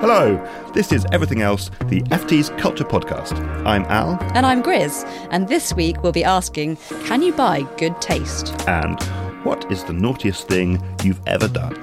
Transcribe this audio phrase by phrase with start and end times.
[0.00, 0.36] Hello,
[0.72, 3.32] this is Everything Else, the FT's Culture Podcast.
[3.66, 8.00] I'm Al, And I'm Grizz, and this week we'll be asking Can you buy good
[8.00, 8.54] taste?
[8.68, 9.00] and
[9.44, 11.74] what is the naughtiest thing you've ever done?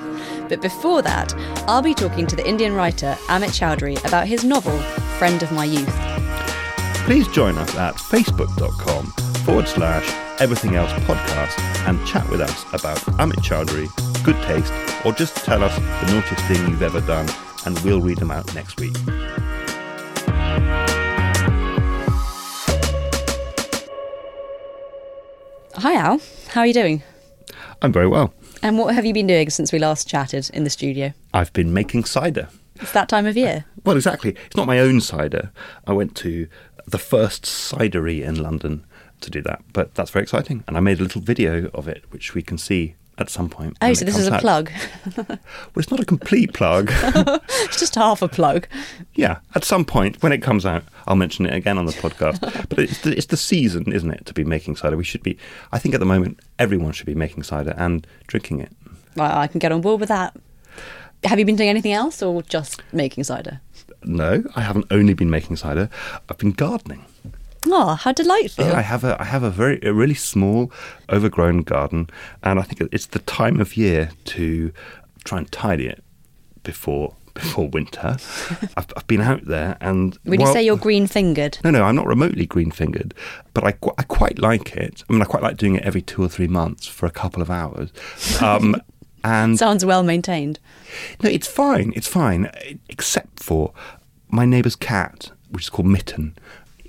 [0.49, 1.33] But before that,
[1.67, 4.77] I'll be talking to the Indian writer Amit Chaudhuri about his novel,
[5.17, 5.89] Friend of My Youth.
[7.05, 9.05] Please join us at facebook.com
[9.45, 10.07] forward slash
[10.41, 11.57] Everything Else Podcast
[11.87, 13.87] and chat with us about Amit Chaudhuri,
[14.23, 14.71] good taste,
[15.05, 17.27] or just tell us the naughtiest thing you've ever done,
[17.67, 18.95] and we'll read them out next week.
[25.75, 26.21] Hi, Al.
[26.47, 27.03] How are you doing?
[27.81, 28.33] I'm very well.
[28.63, 31.13] And what have you been doing since we last chatted in the studio?
[31.33, 32.47] I've been making cider.
[32.77, 33.65] It's that time of year.
[33.67, 34.37] Uh, well, exactly.
[34.45, 35.51] It's not my own cider.
[35.85, 36.47] I went to
[36.87, 38.85] the first cidery in London
[39.19, 40.63] to do that, but that's very exciting.
[40.67, 43.77] And I made a little video of it, which we can see at some point.
[43.81, 44.41] Oh, so this is a out.
[44.41, 44.71] plug.
[45.27, 46.91] Well, it's not a complete plug.
[47.67, 48.67] It's just half a plug.
[49.15, 52.39] yeah, at some point when it comes out, I'll mention it again on the podcast.
[52.69, 54.95] but it's the, it's the season, isn't it, to be making cider?
[54.95, 55.37] We should be.
[55.71, 58.71] I think at the moment everyone should be making cider and drinking it.
[59.15, 60.35] Well, I can get on board with that.
[61.23, 63.59] Have you been doing anything else or just making cider?
[64.03, 65.89] No, I haven't only been making cider.
[66.29, 67.03] I've been gardening.
[67.65, 68.65] Oh, how delightful.
[68.65, 70.71] Yeah, I have a I have a very a really small,
[71.09, 72.09] overgrown garden,
[72.43, 74.71] and I think it's the time of year to
[75.23, 76.03] try and tidy it
[76.63, 78.17] before before winter.
[78.77, 81.59] I've, I've been out there, and Would you say you're green fingered?
[81.63, 83.13] No, no, I'm not remotely green fingered,
[83.53, 85.03] but I, qu- I quite like it.
[85.09, 87.41] I mean, I quite like doing it every two or three months for a couple
[87.43, 87.91] of hours.
[88.41, 88.75] Um,
[89.23, 90.59] and Sounds well maintained.
[91.21, 91.93] no, it's fine.
[91.95, 92.49] It's fine,
[92.89, 93.71] except for
[94.29, 96.35] my neighbour's cat, which is called Mitten,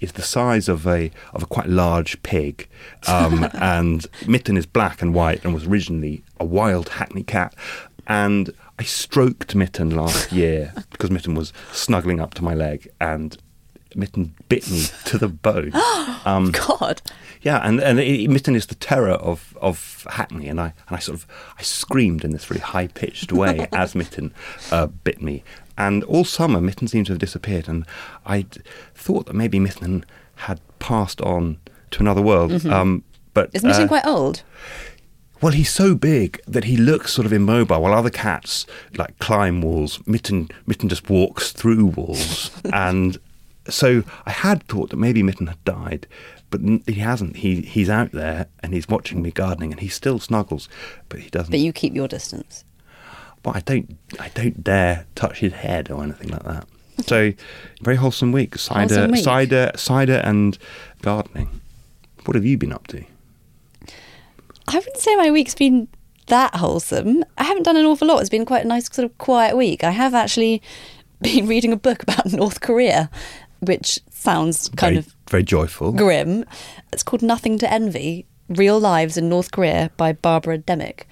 [0.00, 2.68] is the size of a of a quite large pig,
[3.06, 7.54] um, and Mitten is black and white and was originally a wild Hackney cat,
[8.06, 13.36] and I stroked Mitten last year because Mitten was snuggling up to my leg and.
[13.96, 15.72] Mitten bit me to the bone.
[16.26, 17.00] Um, God.
[17.40, 20.98] yeah, and and it, Mitten is the terror of, of Hackney, and I and I
[20.98, 21.26] sort of
[21.58, 24.34] I screamed in this really high pitched way as Mitten
[24.70, 25.42] uh, bit me,
[25.78, 27.86] and all summer Mitten seemed to have disappeared, and
[28.26, 28.44] I
[28.94, 31.58] thought that maybe Mitten had passed on
[31.92, 32.66] to another world.
[32.66, 34.42] Um, but Is Mitten uh, quite old?
[35.40, 38.66] well, he's so big that he looks sort of immobile, while other cats
[38.96, 40.00] like climb walls.
[40.06, 43.18] Mitten Mitten just walks through walls, and
[43.68, 46.06] so I had thought that maybe Mitten had died,
[46.50, 47.36] but he hasn't.
[47.36, 50.68] He he's out there and he's watching me gardening, and he still snuggles,
[51.08, 51.52] but he doesn't.
[51.52, 52.64] But you keep your distance.
[53.44, 56.66] Well, I don't I don't dare touch his head or anything like that.
[57.06, 57.32] So
[57.82, 58.56] very wholesome week.
[58.58, 59.24] Cider, Wholesome week.
[59.24, 60.58] cider, cider, and
[61.02, 61.60] gardening.
[62.24, 63.04] What have you been up to?
[64.66, 65.88] I wouldn't say my week's been
[66.26, 67.24] that wholesome.
[67.38, 68.20] I haven't done an awful lot.
[68.20, 69.82] It's been quite a nice, sort of quiet week.
[69.84, 70.60] I have actually
[71.22, 73.08] been reading a book about North Korea,
[73.60, 75.92] which sounds kind very, of very joyful.
[75.92, 76.44] grim.
[76.92, 81.04] It's called Nothing to Envy Real Lives in North Korea by Barbara Demick,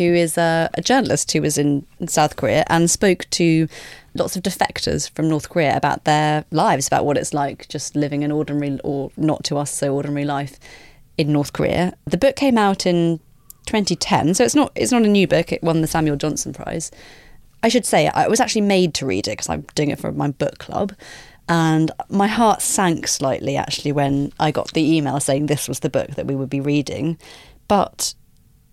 [0.00, 3.68] who is a, a journalist who was in, in South Korea and spoke to
[4.14, 8.24] lots of defectors from North Korea about their lives, about what it's like just living
[8.24, 10.58] an ordinary or not to us so ordinary life
[11.18, 11.92] in North Korea.
[12.06, 13.20] The book came out in
[13.66, 15.52] 2010, so it's not it's not a new book.
[15.52, 16.90] It won the Samuel Johnson Prize.
[17.62, 20.12] I should say I was actually made to read it because I'm doing it for
[20.12, 20.94] my book club.
[21.46, 25.90] And my heart sank slightly actually when I got the email saying this was the
[25.90, 27.18] book that we would be reading.
[27.68, 28.14] But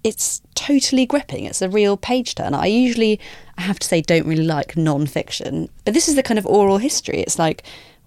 [0.07, 1.45] it's totally gripping.
[1.45, 2.57] It's a real page turner.
[2.57, 3.19] I usually,
[3.57, 6.45] I have to say, don't really like non fiction, but this is the kind of
[6.45, 7.19] oral history.
[7.19, 7.63] It's like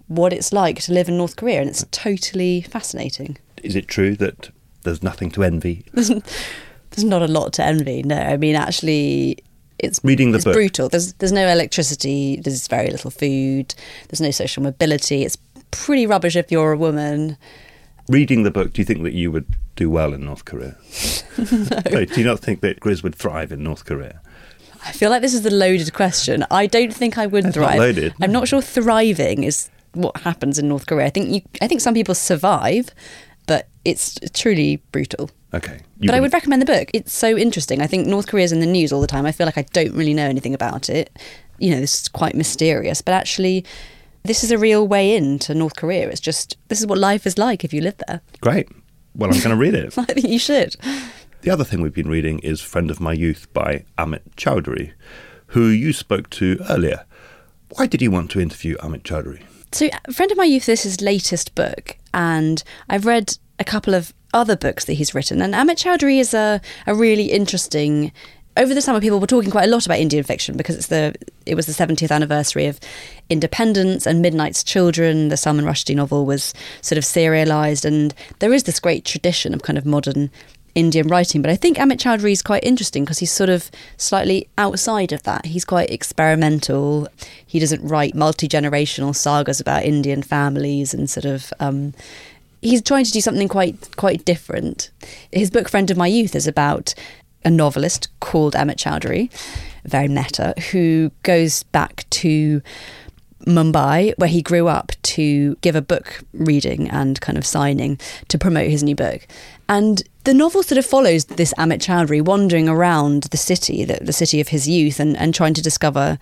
[0.09, 3.39] what it's like to live in North Korea, and it's totally fascinating.
[3.63, 4.51] Is it true that
[4.83, 5.85] there's nothing to envy?
[6.93, 8.03] There's not a lot to envy.
[8.03, 9.39] No, I mean actually,
[9.79, 10.55] it's Reading the it's book.
[10.55, 10.89] brutal.
[10.89, 12.41] There's there's no electricity.
[12.43, 13.75] There's very little food.
[14.09, 15.23] There's no social mobility.
[15.23, 15.39] It's
[15.71, 17.37] pretty rubbish if you're a woman.
[18.11, 19.47] Reading the book, do you think that you would
[19.77, 20.77] do well in North Korea?
[21.39, 22.05] no.
[22.05, 24.21] Do you not think that Grizz would thrive in North Korea?
[24.85, 26.45] I feel like this is a loaded question.
[26.51, 27.79] I don't think I would not thrive.
[27.79, 28.15] loaded.
[28.21, 31.07] I'm not sure thriving is what happens in North Korea.
[31.07, 31.43] I think you.
[31.63, 32.89] I think some people survive,
[33.47, 35.31] but it's truly brutal.
[35.55, 35.79] Okay.
[36.01, 36.91] You but I would recommend the book.
[36.93, 37.81] It's so interesting.
[37.81, 39.25] I think North Korea's in the news all the time.
[39.25, 41.17] I feel like I don't really know anything about it.
[41.59, 43.65] You know, this is quite mysterious, but actually,
[44.25, 46.09] this is a real way into North Korea.
[46.09, 48.21] It's just, this is what life is like if you live there.
[48.41, 48.69] Great.
[49.15, 49.95] Well, I'm going to read it.
[49.99, 50.77] I think you should.
[51.43, 54.93] The other thing we've been reading is Friend of My Youth by Amit Chaudhuri,
[55.49, 57.05] who you spoke to earlier.
[57.77, 59.43] Why did you want to interview Amit Chaudhuri?
[59.73, 63.65] So, uh, friend of my youth, this is his latest book, and I've read a
[63.65, 65.41] couple of other books that he's written.
[65.41, 68.13] And Amit Chaudhuri is a, a really interesting.
[68.57, 71.15] Over the summer, people were talking quite a lot about Indian fiction because it's the
[71.47, 72.81] it was the 70th anniversary of
[73.29, 75.29] independence and Midnight's Children.
[75.29, 76.53] The Salman Rushdie novel was
[76.83, 80.31] sort of serialized, and there is this great tradition of kind of modern
[80.75, 81.43] Indian writing.
[81.43, 85.23] But I think Amit Chaudhuri is quite interesting because he's sort of slightly outside of
[85.25, 85.47] that.
[85.47, 87.09] He's quite experimental.
[87.47, 91.53] He doesn't write multi generational sagas about Indian families and sort of.
[91.61, 91.95] Um,
[92.63, 94.91] he's trying to do something quite quite different.
[95.33, 96.95] His book Friend of My Youth is about
[97.45, 99.31] a novelist called Amit Chaudhuri,
[99.85, 102.61] very meta, who goes back to
[103.47, 107.99] Mumbai, where he grew up, to give a book reading and kind of signing
[108.29, 109.27] to promote his new book.
[109.69, 114.13] And the novel sort of follows this Amit Chaudhuri wandering around the city, the, the
[114.13, 116.19] city of his youth, and, and trying to discover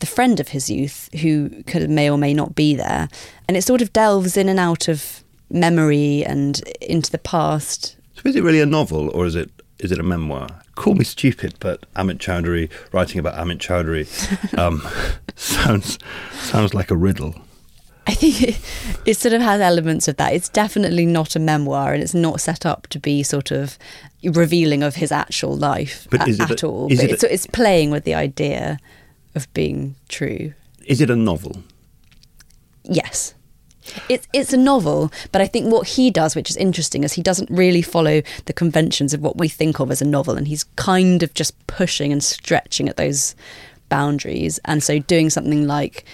[0.00, 3.08] the friend of his youth who could may or may not be there.
[3.48, 7.96] And it sort of delves in and out of memory and into the past.
[8.14, 10.48] So is it really a novel or is it is it a memoir?
[10.74, 14.06] Call me stupid, but Amit Chaudhuri writing about Amit Chaudhuri
[14.58, 14.82] um,
[15.36, 15.98] sounds
[16.32, 17.34] sounds like a riddle.
[18.06, 18.60] I think it,
[19.04, 20.32] it sort of has elements of that.
[20.32, 23.76] It's definitely not a memoir, and it's not set up to be sort of
[24.24, 26.88] revealing of his actual life But a- is it at a- all.
[26.88, 28.78] But it it's, a- it's playing with the idea
[29.34, 30.54] of being true.
[30.86, 31.62] Is it a novel?
[32.84, 33.34] Yes.
[34.08, 37.22] It's it's a novel, but I think what he does, which is interesting, is he
[37.22, 40.64] doesn't really follow the conventions of what we think of as a novel, and he's
[40.76, 43.34] kind of just pushing and stretching at those
[43.88, 46.04] boundaries, and so doing something like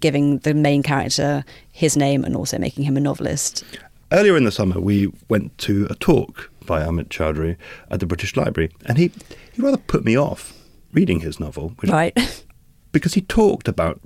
[0.00, 3.64] giving the main character his name and also making him a novelist.
[4.12, 7.56] Earlier in the summer, we went to a talk by Amit Chaudhuri
[7.90, 9.10] at the British Library, and he,
[9.52, 10.52] he rather put me off
[10.92, 12.44] reading his novel, which, Right.
[12.92, 14.00] because he talked about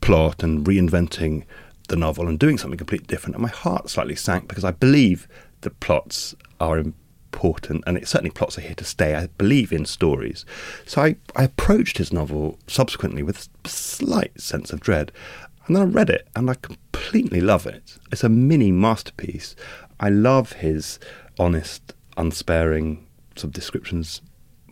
[0.00, 1.44] plot and reinventing
[1.88, 5.28] the novel and doing something completely different, and my heart slightly sank because I believe
[5.62, 9.14] that plots are important, and it, certainly plots are here to stay.
[9.14, 10.44] I believe in stories,
[10.86, 15.12] so I, I approached his novel subsequently with a slight sense of dread,
[15.66, 17.98] and then I read it, and I completely love it.
[18.10, 19.54] It's a mini masterpiece.
[20.00, 20.98] I love his
[21.38, 23.06] honest, unsparing
[23.36, 24.20] sort of descriptions,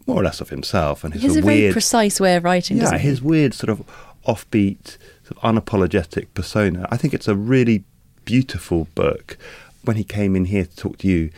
[0.07, 2.37] more or less of himself, and his He has a of very weird precise way
[2.37, 2.79] of writing.
[2.79, 3.85] yeah, his weird sort of
[4.27, 4.99] offbeat,
[5.31, 6.87] sort of unapologetic persona.
[6.91, 7.85] I think it's a really
[8.25, 9.37] beautiful book.
[9.85, 11.31] When he came in here to talk to you,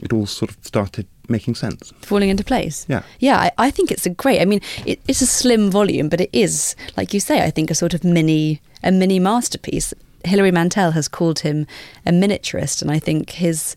[0.00, 1.92] it all sort of started making sense.
[2.00, 2.86] falling into place.
[2.88, 3.02] Yeah.
[3.18, 3.38] yeah.
[3.38, 4.40] I, I think it's a great.
[4.40, 7.70] I mean, it, it's a slim volume, but it is, like you say, I think
[7.70, 9.92] a sort of mini a mini masterpiece.
[10.24, 11.66] Hilary Mantel has called him
[12.06, 13.76] a miniaturist, and I think his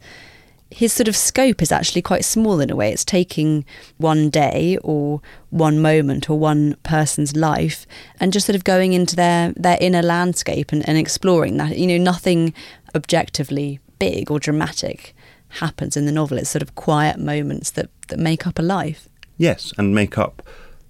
[0.71, 2.91] his sort of scope is actually quite small in a way.
[2.91, 3.65] It's taking
[3.97, 7.85] one day or one moment or one person's life
[8.19, 11.77] and just sort of going into their, their inner landscape and, and exploring that.
[11.77, 12.53] You know, nothing
[12.95, 15.13] objectively big or dramatic
[15.59, 16.38] happens in the novel.
[16.38, 19.09] It's sort of quiet moments that, that make up a life.
[19.38, 20.41] Yes, and make up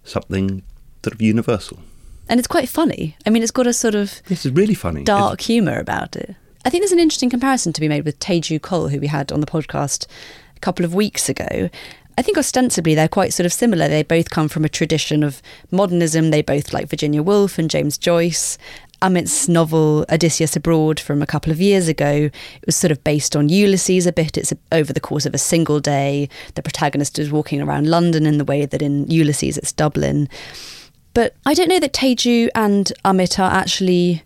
[0.04, 0.62] something
[1.04, 1.80] sort of universal.
[2.30, 3.18] And it's quite funny.
[3.26, 5.04] I mean, it's got a sort of This is really funny.
[5.04, 6.36] dark humour about it.
[6.64, 9.32] I think there's an interesting comparison to be made with Teju Cole, who we had
[9.32, 10.06] on the podcast
[10.56, 11.70] a couple of weeks ago.
[12.18, 13.88] I think ostensibly they're quite sort of similar.
[13.88, 15.42] They both come from a tradition of
[15.72, 16.30] modernism.
[16.30, 18.58] They both like Virginia Woolf and James Joyce.
[19.02, 23.36] Amit's novel Odysseus Abroad from a couple of years ago it was sort of based
[23.36, 24.38] on Ulysses a bit.
[24.38, 26.30] It's over the course of a single day.
[26.54, 30.30] The protagonist is walking around London in the way that in Ulysses it's Dublin.
[31.16, 34.22] But I don't know that Teju and Amit are actually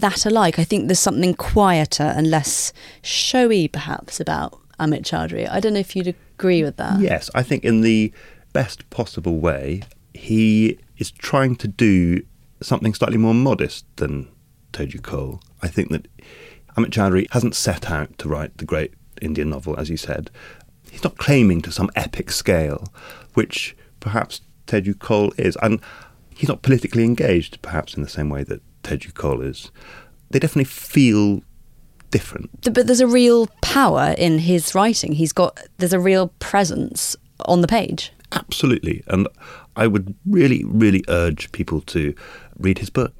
[0.00, 0.58] that alike.
[0.58, 5.48] I think there's something quieter and less showy, perhaps, about Amit Chaudhuri.
[5.50, 7.00] I don't know if you'd agree with that.
[7.00, 8.12] Yes, I think in the
[8.52, 9.82] best possible way,
[10.14, 12.22] he is trying to do
[12.62, 14.28] something slightly more modest than
[14.72, 15.40] Teju Cole.
[15.62, 16.08] I think that
[16.76, 20.30] Amit Chaudhuri hasn't set out to write the great Indian novel, as you said.
[20.90, 22.92] He's not claiming to some epic scale,
[23.34, 25.56] which perhaps Teju Cole is.
[25.62, 25.80] And
[26.34, 29.70] he's not politically engaged, perhaps, in the same way that Teju Cole is.
[30.30, 31.42] They definitely feel
[32.10, 32.50] different.
[32.62, 35.12] But there's a real power in his writing.
[35.12, 38.12] He's got, there's a real presence on the page.
[38.32, 39.02] Absolutely.
[39.08, 39.28] And
[39.76, 42.14] I would really, really urge people to
[42.58, 43.12] read his book.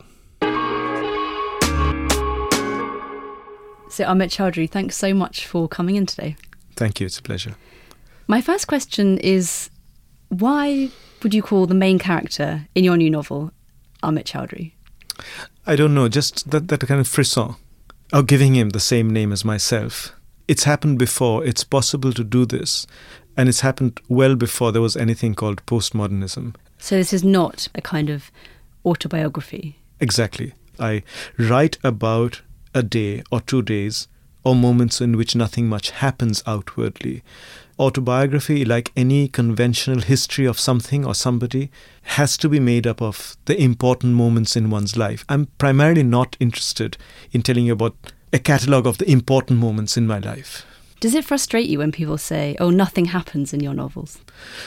[3.91, 6.37] So, Amit Chaudhuri, thanks so much for coming in today.
[6.77, 7.07] Thank you.
[7.07, 7.57] It's a pleasure.
[8.29, 9.69] My first question is
[10.29, 10.91] why
[11.23, 13.51] would you call the main character in your new novel
[14.03, 14.73] Amit Chaudhuri?
[15.67, 17.57] I don't know, just that, that kind of frisson
[18.13, 20.15] of giving him the same name as myself.
[20.49, 22.87] It's happened before, it's possible to do this,
[23.37, 26.57] and it's happened well before there was anything called postmodernism.
[26.79, 28.31] So, this is not a kind of
[28.85, 29.77] autobiography.
[30.01, 30.55] Exactly.
[30.79, 31.03] I
[31.39, 32.41] write about
[32.75, 34.09] a day or two days
[34.43, 37.23] or moments in which nothing much happens outwardly.
[37.81, 41.71] Autobiography, like any conventional history of something or somebody,
[42.03, 45.25] has to be made up of the important moments in one's life.
[45.31, 46.99] I'm primarily not interested
[47.33, 47.97] in telling you about
[48.35, 50.67] a catalogue of the important moments in my life.
[51.01, 54.19] Does it frustrate you when people say, oh, nothing happens in your novels?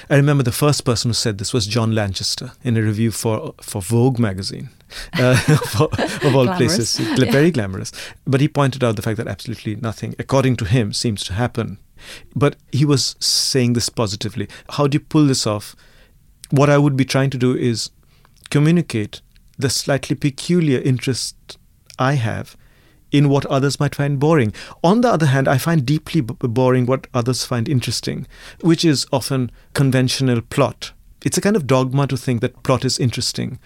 [0.09, 3.53] I remember the first person who said this was John Lanchester in a review for,
[3.61, 4.69] for Vogue magazine,
[5.13, 5.89] uh, for,
[6.25, 6.99] of all places.
[6.99, 7.31] Yeah.
[7.31, 7.91] Very glamorous.
[8.25, 11.77] But he pointed out the fact that absolutely nothing, according to him, seems to happen.
[12.35, 14.47] But he was saying this positively.
[14.69, 15.75] How do you pull this off?
[16.49, 17.89] What I would be trying to do is
[18.49, 19.21] communicate
[19.57, 21.57] the slightly peculiar interest
[21.97, 22.55] I have
[23.11, 24.51] in what others might find boring.
[24.83, 28.27] On the other hand, I find deeply b- boring what others find interesting,
[28.61, 30.91] which is often conventional plot.
[31.23, 33.59] It's a kind of dogma to think that plot is interesting.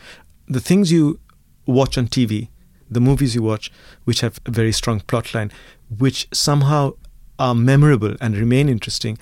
[0.48, 1.20] The things you
[1.66, 2.50] watch on TV,
[2.92, 3.72] the movies you watch,
[4.04, 5.52] which have a very strong plot line,
[5.98, 6.94] which somehow
[7.40, 9.18] are memorable and remain interesting,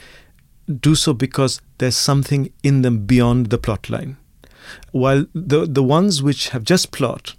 [0.79, 4.17] do so because there's something in them beyond the plot line.
[4.91, 7.35] While the the ones which have just plot,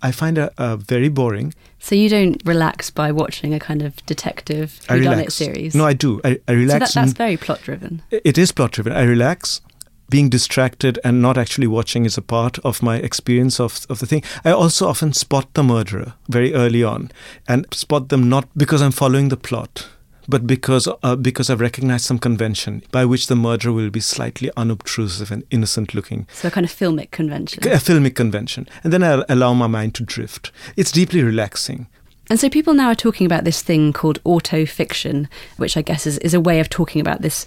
[0.00, 4.04] I find are, are very boring so you don't relax by watching a kind of
[4.04, 5.74] detective whodunit series?
[5.74, 6.20] No, I do.
[6.22, 6.92] I, I relax.
[6.92, 8.02] So that, that's very plot driven.
[8.10, 8.92] It is plot driven.
[8.92, 9.62] I relax.
[10.10, 14.06] Being distracted and not actually watching is a part of my experience of, of the
[14.06, 14.24] thing.
[14.44, 17.12] I also often spot the murderer very early on
[17.48, 19.86] and spot them not because I'm following the plot,
[20.30, 24.50] but because uh, because I've recognized some convention by which the murderer will be slightly
[24.56, 26.26] unobtrusive and innocent looking.
[26.32, 27.62] So a kind of filmic convention.
[27.64, 30.52] A filmic convention, and then I allow my mind to drift.
[30.76, 31.88] It's deeply relaxing.
[32.30, 36.06] And so people now are talking about this thing called auto fiction, which I guess
[36.06, 37.44] is, is a way of talking about this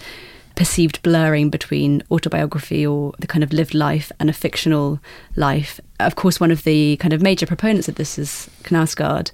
[0.55, 4.99] perceived blurring between autobiography or the kind of lived life and a fictional
[5.35, 5.79] life.
[5.99, 9.31] Of course, one of the kind of major proponents of this is Knausgaard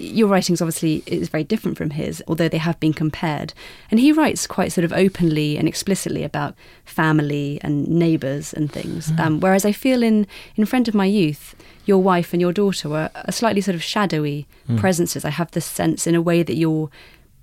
[0.00, 3.52] your writings obviously is very different from his, although they have been compared.
[3.90, 6.54] And he writes quite sort of openly and explicitly about
[6.84, 9.12] family and neighbours and things.
[9.12, 9.20] Mm.
[9.20, 10.26] Um, whereas I feel in
[10.56, 11.54] in Friend of My Youth,
[11.84, 14.78] your wife and your daughter were a slightly sort of shadowy mm.
[14.78, 15.24] presences.
[15.24, 16.90] I have this sense in a way that you're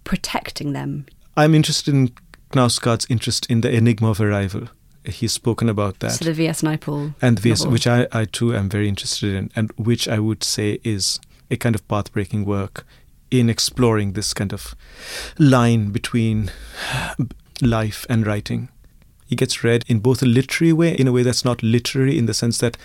[0.03, 1.05] protecting them.
[1.35, 2.11] I'm interested in
[2.51, 4.69] Knausgaard's interest in the enigma of arrival
[5.11, 6.11] he's spoken about that.
[6.11, 6.61] So the V.S.
[6.61, 10.43] Naipaul and VS, which I, I too am very interested in, and which I would
[10.43, 12.85] say is a kind of path breaking work
[13.29, 14.75] in exploring this kind of
[15.37, 16.51] line between
[17.61, 18.69] life and writing.
[19.25, 22.25] He gets read in both a literary way, in a way that's not literary, in
[22.25, 22.77] the sense that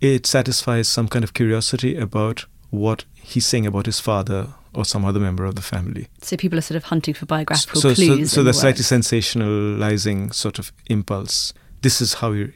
[0.00, 5.04] it satisfies some kind of curiosity about what he's saying about his father or some
[5.04, 6.08] other member of the family.
[6.20, 8.30] So people are sort of hunting for biographical so, clues.
[8.30, 11.52] So, so the, the slightly sensationalizing sort of impulse.
[11.82, 12.52] This is how he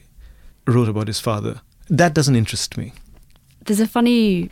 [0.66, 1.60] wrote about his father.
[1.88, 2.92] That doesn't interest me.
[3.64, 4.50] There's a funny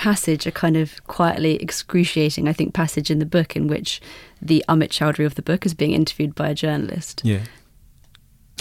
[0.00, 4.00] passage, a kind of quietly excruciating, I think, passage in the book in which
[4.40, 7.20] the Amit Chaudhuri of the book is being interviewed by a journalist.
[7.22, 7.42] Yeah.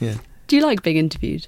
[0.00, 0.16] yeah.
[0.46, 1.46] Do you like being interviewed?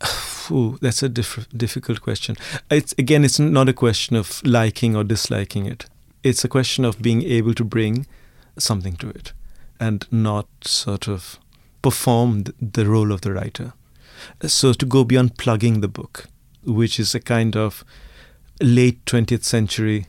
[0.52, 2.36] Ooh, that's a diff- difficult question.
[2.70, 5.86] It's again, it's not a question of liking or disliking it.
[6.22, 8.06] It's a question of being able to bring
[8.56, 9.32] something to it,
[9.80, 11.40] and not sort of
[11.82, 13.72] perform the role of the writer.
[14.42, 16.26] So to go beyond plugging the book,
[16.64, 17.84] which is a kind of
[18.60, 20.06] late 20th century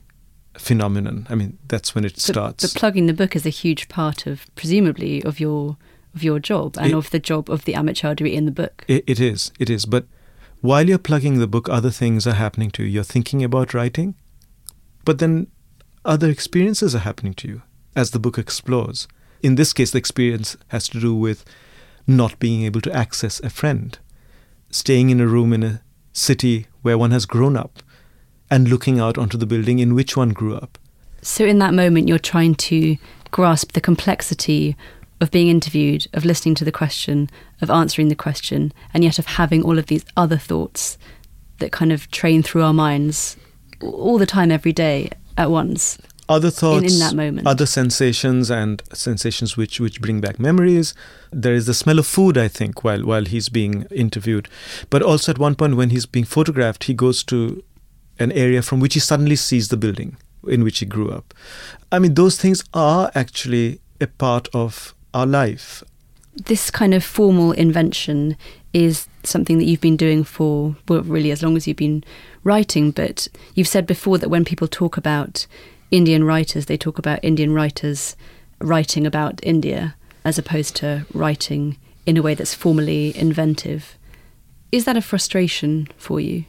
[0.57, 1.27] phenomenon.
[1.29, 2.63] I mean, that's when it starts.
[2.63, 5.77] But plugging the book is a huge part of, presumably, of your
[6.15, 8.83] of your job and it, of the job of the Amit Chaudhuri in the book.
[8.87, 9.51] It, it is.
[9.59, 9.85] It is.
[9.85, 10.07] But
[10.61, 12.89] while you're plugging the book, other things are happening to you.
[12.89, 14.15] You're thinking about writing,
[15.05, 15.47] but then
[16.03, 17.61] other experiences are happening to you
[17.95, 19.07] as the book explores.
[19.43, 21.45] In this case, the experience has to do with
[22.07, 23.99] not being able to access a friend
[24.69, 25.81] staying in a room in a
[26.13, 27.79] city where one has grown up
[28.49, 30.77] and looking out onto the building in which one grew up.
[31.21, 32.97] So, in that moment, you're trying to
[33.31, 34.75] grasp the complexity
[35.19, 37.29] of being interviewed, of listening to the question,
[37.61, 40.97] of answering the question, and yet of having all of these other thoughts
[41.59, 43.35] that kind of train through our minds
[43.81, 45.97] all the time, every day, at once
[46.29, 50.93] other thoughts in, in, that moment other sensations and sensations which which bring back memories
[51.31, 54.49] there is the smell of food i think while while he's being interviewed
[54.89, 57.63] but also at one point when he's being photographed he goes to
[58.19, 60.17] an area from which he suddenly sees the building
[60.47, 61.33] in which he grew up.
[61.91, 65.83] I mean, those things are actually a part of our life.
[66.35, 68.37] This kind of formal invention
[68.73, 72.03] is something that you've been doing for, well, really as long as you've been
[72.43, 72.91] writing.
[72.91, 75.47] But you've said before that when people talk about
[75.91, 78.15] Indian writers, they talk about Indian writers
[78.59, 83.97] writing about India as opposed to writing in a way that's formally inventive.
[84.71, 86.45] Is that a frustration for you?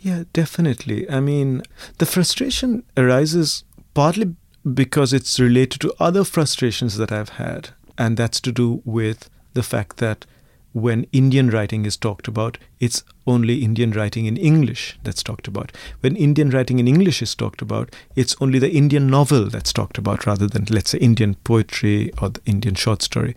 [0.00, 1.08] Yeah, definitely.
[1.08, 1.62] I mean,
[1.98, 3.64] the frustration arises
[3.94, 4.34] partly
[4.74, 9.62] because it's related to other frustrations that I've had, and that's to do with the
[9.62, 10.24] fact that
[10.72, 15.70] when Indian writing is talked about, it's only Indian writing in English that's talked about.
[16.00, 19.98] When Indian writing in English is talked about, it's only the Indian novel that's talked
[19.98, 23.36] about rather than, let's say, Indian poetry or the Indian short story.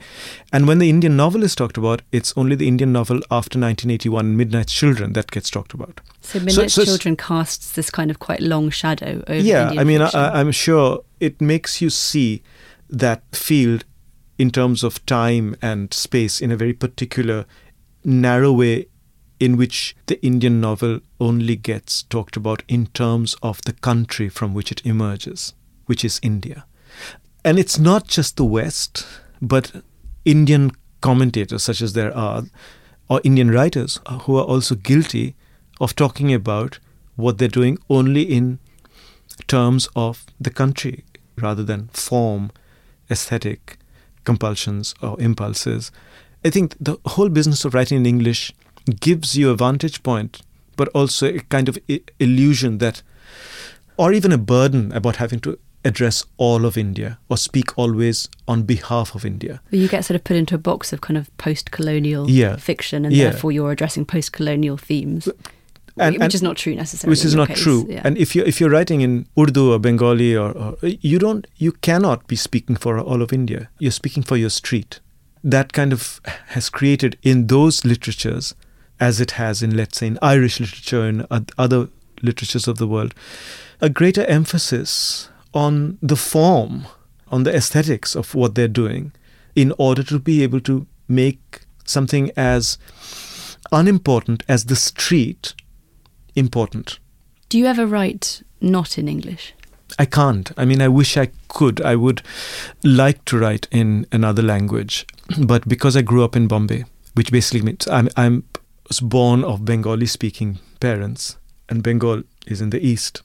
[0.54, 4.38] And when the Indian novel is talked about, it's only the Indian novel after 1981,
[4.38, 6.02] Midnight's Children, that gets talked about.
[6.22, 9.80] So Midnight so, so Children casts this kind of quite long shadow over Yeah, Indian
[9.80, 10.20] I mean, fiction.
[10.20, 12.42] I, I'm sure it makes you see
[12.90, 13.84] that field
[14.38, 17.46] in terms of time and space in a very particular,
[18.04, 18.88] narrow way
[19.40, 24.54] in which the Indian novel only gets talked about in terms of the country from
[24.54, 25.54] which it emerges,
[25.86, 26.66] which is India.
[27.44, 29.06] And it's not just the West,
[29.42, 29.84] but
[30.24, 32.44] Indian commentators, such as there are,
[33.10, 35.36] or Indian writers who are also guilty
[35.80, 36.80] of talking about
[37.16, 38.60] what they're doing only in
[39.48, 41.04] terms of the country
[41.38, 42.52] rather than form,
[43.12, 43.78] aesthetic,
[44.26, 45.92] compulsions or impulses.
[46.44, 48.52] I think the whole business of writing in English
[49.00, 50.42] gives you a vantage point,
[50.76, 53.02] but also a kind of I- illusion that,
[53.98, 58.64] or even a burden about having to address all of India or speak always on
[58.64, 59.62] behalf of India.
[59.72, 62.56] you get sort of put into a box of kind of post-colonial Yeah.
[62.58, 63.30] fiction, and Yeah.
[63.30, 65.30] therefore you're addressing post-colonial themes,
[65.98, 67.12] And- which and- is not true necessarily.
[67.12, 67.86] which is not case, true.
[67.90, 68.02] yeah.
[68.04, 71.72] And if you if you're writing in Urdu or Bengali or, or you don't you
[71.72, 73.70] cannot be speaking for all of India.
[73.80, 75.00] You're speaking for your street.
[75.44, 78.56] That kind of has created in those literatures,
[79.00, 81.88] as it has in let's say in Irish literature and other
[82.22, 83.14] literatures of the world,
[83.80, 86.88] a greater emphasis on the form,
[87.30, 89.12] on the aesthetics of what they're doing,
[89.56, 92.78] in order to be able to make something as
[93.72, 95.54] unimportant as the street
[96.36, 97.00] important.
[97.50, 99.54] Do you ever write not in English?
[100.00, 100.52] I can't.
[100.58, 101.82] I mean, I wish I could.
[101.82, 102.22] I would
[102.84, 105.06] like to write in another language,
[105.40, 108.44] but because I grew up in Bombay, which basically means I'm I'm
[108.88, 111.38] was born of Bengali-speaking parents,
[111.70, 113.24] and Bengal is in the east,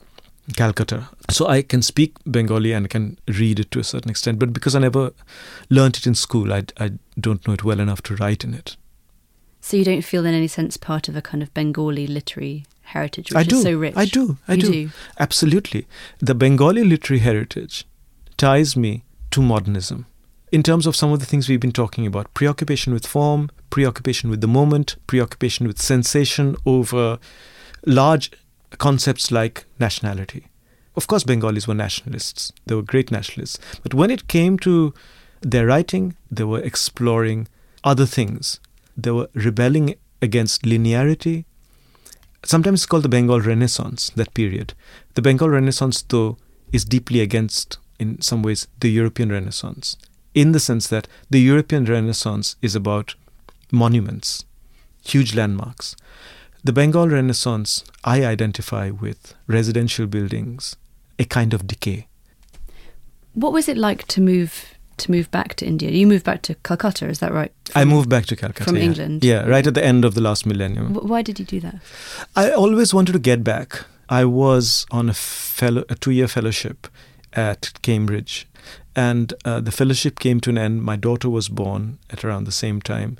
[0.56, 1.08] Calcutta.
[1.30, 4.74] So I can speak Bengali and can read it to a certain extent, but because
[4.74, 5.12] I never
[5.68, 8.76] learnt it in school, I I don't know it well enough to write in it.
[9.60, 13.30] So you don't feel in any sense part of a kind of Bengali literary heritage,
[13.30, 13.56] which I do.
[13.56, 13.94] is so rich.
[13.96, 14.38] I do.
[14.46, 14.72] I do.
[14.72, 14.90] do.
[15.18, 15.86] Absolutely.
[16.18, 17.84] The Bengali literary heritage
[18.36, 20.06] ties me to modernism.
[20.52, 24.30] In terms of some of the things we've been talking about preoccupation with form, preoccupation
[24.30, 27.18] with the moment, preoccupation with sensation over
[27.86, 28.32] large
[28.78, 30.46] concepts like nationality.
[30.96, 33.58] Of course, Bengalis were nationalists, they were great nationalists.
[33.82, 34.92] But when it came to
[35.40, 37.46] their writing, they were exploring
[37.84, 38.60] other things.
[38.96, 41.44] They were rebelling against linearity,
[42.44, 44.74] sometimes it's called the Bengal Renaissance, that period.
[45.14, 46.36] The Bengal Renaissance, though,
[46.72, 49.96] is deeply against, in some ways, the European Renaissance,
[50.34, 53.14] in the sense that the European Renaissance is about
[53.72, 54.44] monuments,
[55.04, 55.96] huge landmarks.
[56.62, 60.76] The Bengal Renaissance, I identify with residential buildings,
[61.18, 62.06] a kind of decay.
[63.34, 65.90] What was it like to move to move back to India?
[65.90, 67.52] You moved back to Calcutta, is that right?
[67.74, 68.64] I moved back to Calcutta.
[68.64, 68.82] from yeah.
[68.82, 69.24] England?
[69.24, 70.94] Yeah, right at the end of the last millennium.
[70.94, 71.76] Wh- Why did you do that?
[72.36, 73.84] I always wanted to get back.
[74.08, 76.88] I was on a fellow, a two-year fellowship
[77.32, 78.48] at Cambridge,
[78.96, 80.82] and uh, the fellowship came to an end.
[80.82, 83.18] My daughter was born at around the same time.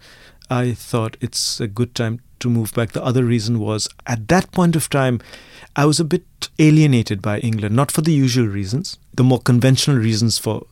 [0.51, 2.91] I thought it's a good time to move back.
[2.93, 5.21] The other reason was at that point of time,
[5.77, 6.25] I was a bit
[6.59, 10.67] alienated by England, not for the usual reasons, the more conventional reasons for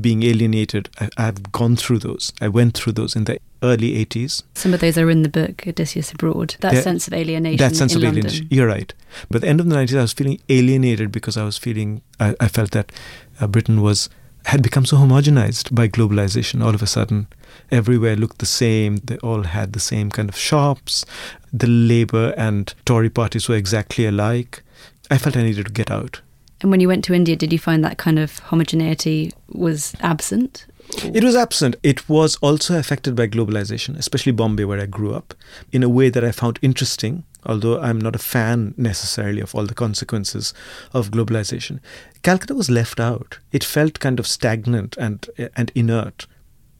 [0.00, 0.88] being alienated.
[1.00, 2.32] I, I've gone through those.
[2.40, 4.42] I went through those in the early 80s.
[4.54, 6.56] Some of those are in the book Odysseus Abroad.
[6.60, 8.24] That sense of alienation that sense of London.
[8.24, 8.48] alienation.
[8.50, 8.92] You're right.
[9.28, 12.02] But at the end of the 90s, I was feeling alienated because I was feeling,
[12.20, 12.92] I, I felt that
[13.40, 14.08] uh, Britain was
[14.46, 16.64] had become so homogenized by globalization.
[16.64, 17.26] All of a sudden,
[17.70, 18.96] everywhere looked the same.
[19.04, 21.04] They all had the same kind of shops.
[21.52, 24.62] The Labour and Tory parties were exactly alike.
[25.10, 26.22] I felt I needed to get out.
[26.60, 30.66] And when you went to India, did you find that kind of homogeneity was absent?
[31.04, 31.76] It was absent.
[31.82, 35.34] It was also affected by globalization, especially Bombay, where I grew up,
[35.70, 39.66] in a way that I found interesting, although I'm not a fan necessarily of all
[39.66, 40.54] the consequences
[40.92, 41.80] of globalization.
[42.22, 43.38] Calcutta was left out.
[43.52, 46.26] It felt kind of stagnant and, and inert.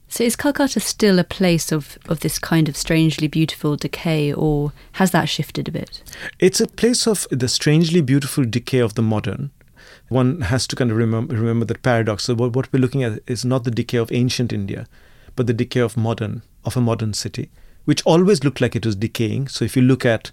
[0.07, 4.73] So is Calcutta still a place of, of this kind of strangely beautiful decay, or
[4.93, 6.01] has that shifted a bit?
[6.39, 9.51] It's a place of the strangely beautiful decay of the modern.
[10.09, 12.25] One has to kind of remember, remember that paradox.
[12.25, 14.87] So what, what we're looking at is not the decay of ancient India,
[15.35, 17.49] but the decay of modern, of a modern city,
[17.85, 19.47] which always looked like it was decaying.
[19.47, 20.31] So if you look at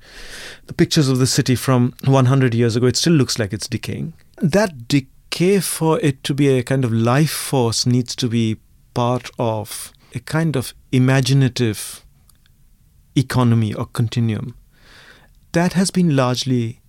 [0.66, 4.14] the pictures of the city from 100 years ago, it still looks like it's decaying.
[4.38, 8.56] That decay, for it to be a kind of life force, needs to be
[8.94, 12.02] part of a kind of imaginative
[13.14, 14.54] economy or continuum
[15.52, 16.80] that has been largely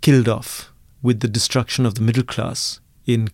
[0.00, 3.28] killed off with the destruction of the middle class in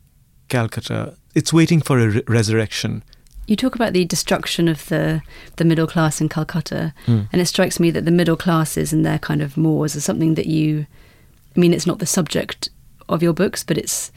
[0.48, 1.14] Calcutta.
[1.34, 3.02] It's waiting for a re- resurrection.
[3.46, 5.20] You talk about the destruction of the
[5.56, 7.28] the middle class in Calcutta, Mm.
[7.32, 10.34] and it strikes me that the middle classes and their kind of mores are something
[10.34, 10.86] that you.
[11.56, 12.70] I mean, it's not the subject
[13.08, 14.10] of your books, but it's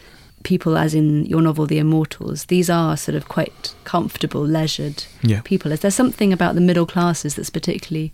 [0.44, 2.46] people, as in your novel, The Immortals.
[2.46, 5.42] These are sort of quite comfortable, leisured Yeah.
[5.42, 5.72] people.
[5.72, 8.12] Is there something about the middle classes that's particularly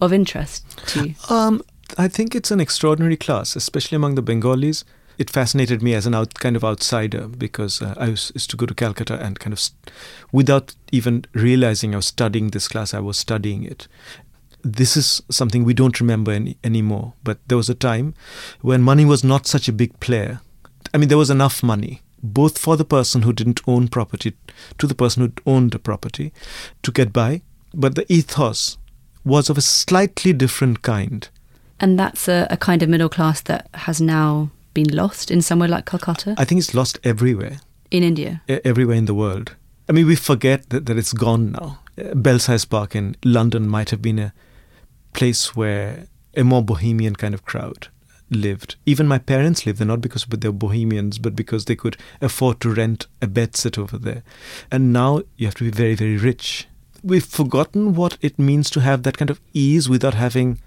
[0.00, 1.14] of interest to you?
[1.28, 1.62] Um,
[1.98, 4.84] I think it's an extraordinary class, especially among the Bengalis.
[5.16, 8.56] It fascinated me as an out, kind of outsider because uh, I was, used to
[8.56, 9.92] go to Calcutta and kind of, st-
[10.32, 13.86] without even realizing I was studying this class, I was studying it.
[14.62, 17.12] This is something we don't remember any, anymore.
[17.22, 18.14] But there was a time
[18.60, 20.40] when money was not such a big player.
[20.92, 24.32] I mean, there was enough money, both for the person who didn't own property
[24.78, 26.32] to the person who owned a property
[26.82, 27.42] to get by.
[27.72, 28.78] But the ethos
[29.24, 31.28] was of a slightly different kind.
[31.80, 35.68] And that's a, a kind of middle class that has now been lost in somewhere
[35.68, 37.58] like Calcutta I think it's lost everywhere,
[37.90, 38.42] in India.
[38.48, 39.54] e- everywhere in the world.
[39.88, 41.78] I mean, we forget that, that it's gone now.
[41.98, 44.32] Uh, Belsize Park in London might have been a
[45.12, 46.06] place where
[46.36, 47.88] a more bohemian kind of crowd
[48.30, 48.76] lived.
[48.86, 52.60] Even my parents lived there, not because they were bohemians, but because they could afford
[52.60, 54.22] to rent a bedsit over there.
[54.70, 56.66] And now you have to be very, very rich.
[57.02, 60.58] We've forgotten what it means to have that kind of ease without having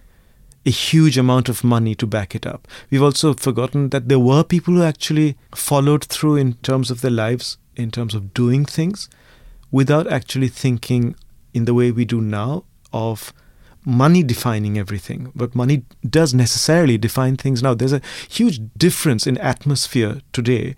[0.68, 2.68] a huge amount of money to back it up.
[2.92, 7.10] We've also forgotten that there were people who actually followed through in terms of their
[7.10, 9.10] lives, in terms of doing things,
[9.72, 11.16] without actually thinking
[11.54, 13.32] in the way we do now of
[13.86, 15.32] money defining everything.
[15.34, 17.74] But money does necessarily define things now.
[17.74, 20.76] There's a huge difference in atmosphere today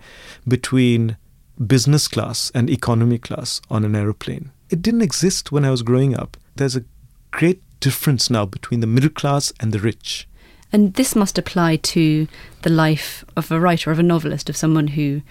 [0.47, 1.17] between
[1.65, 4.51] business class and economy class on an aeroplane.
[4.69, 6.37] It didn't exist when I was growing up.
[6.57, 6.85] There's a
[7.31, 10.27] great difference now between the middle class and the rich.
[10.71, 12.27] And this must apply to
[12.61, 15.21] the life of a writer, of a novelist, of someone who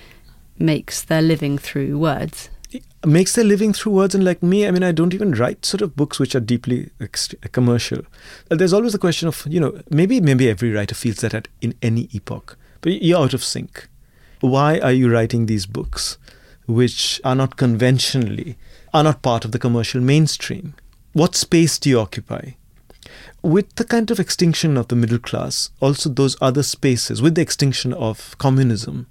[0.59, 2.51] makes their living through words.
[3.07, 5.81] makes their living through words and like me i mean i don't even write sort
[5.81, 8.03] of books which are deeply ex- commercial
[8.51, 11.49] Uh, there's always the question of you know maybe maybe every writer feels that at
[11.63, 13.89] in any epoch but you're out of sync
[14.41, 16.19] why are you writing these books
[16.67, 18.57] which are not conventionally
[18.93, 20.75] are not part of the commercial mainstream
[21.13, 22.53] what space do you occupy
[23.43, 27.41] with the kind of extinction of the middle class, also those other spaces, with the
[27.41, 29.07] extinction of communism,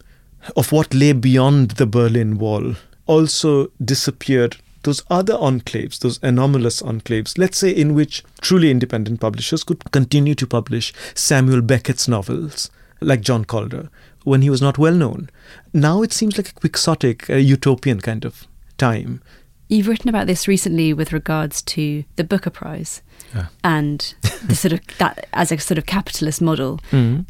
[0.55, 7.37] of what lay beyond the Berlin Wall, also disappeared those other enclaves, those anomalous enclaves,
[7.37, 12.69] let's say in which truly independent publishers could continue to publish Samuel Beckett's novels,
[13.01, 13.89] like John Calder,
[14.23, 15.29] when he was not well known.
[15.73, 19.21] Now it seems like a quixotic, a utopian kind of time.
[19.69, 23.01] You've written about this recently with regards to the Booker Prize
[23.35, 23.47] Yeah.
[23.63, 24.13] and
[24.45, 26.79] the sort of that as a sort of capitalist model.
[26.91, 27.25] Mhm.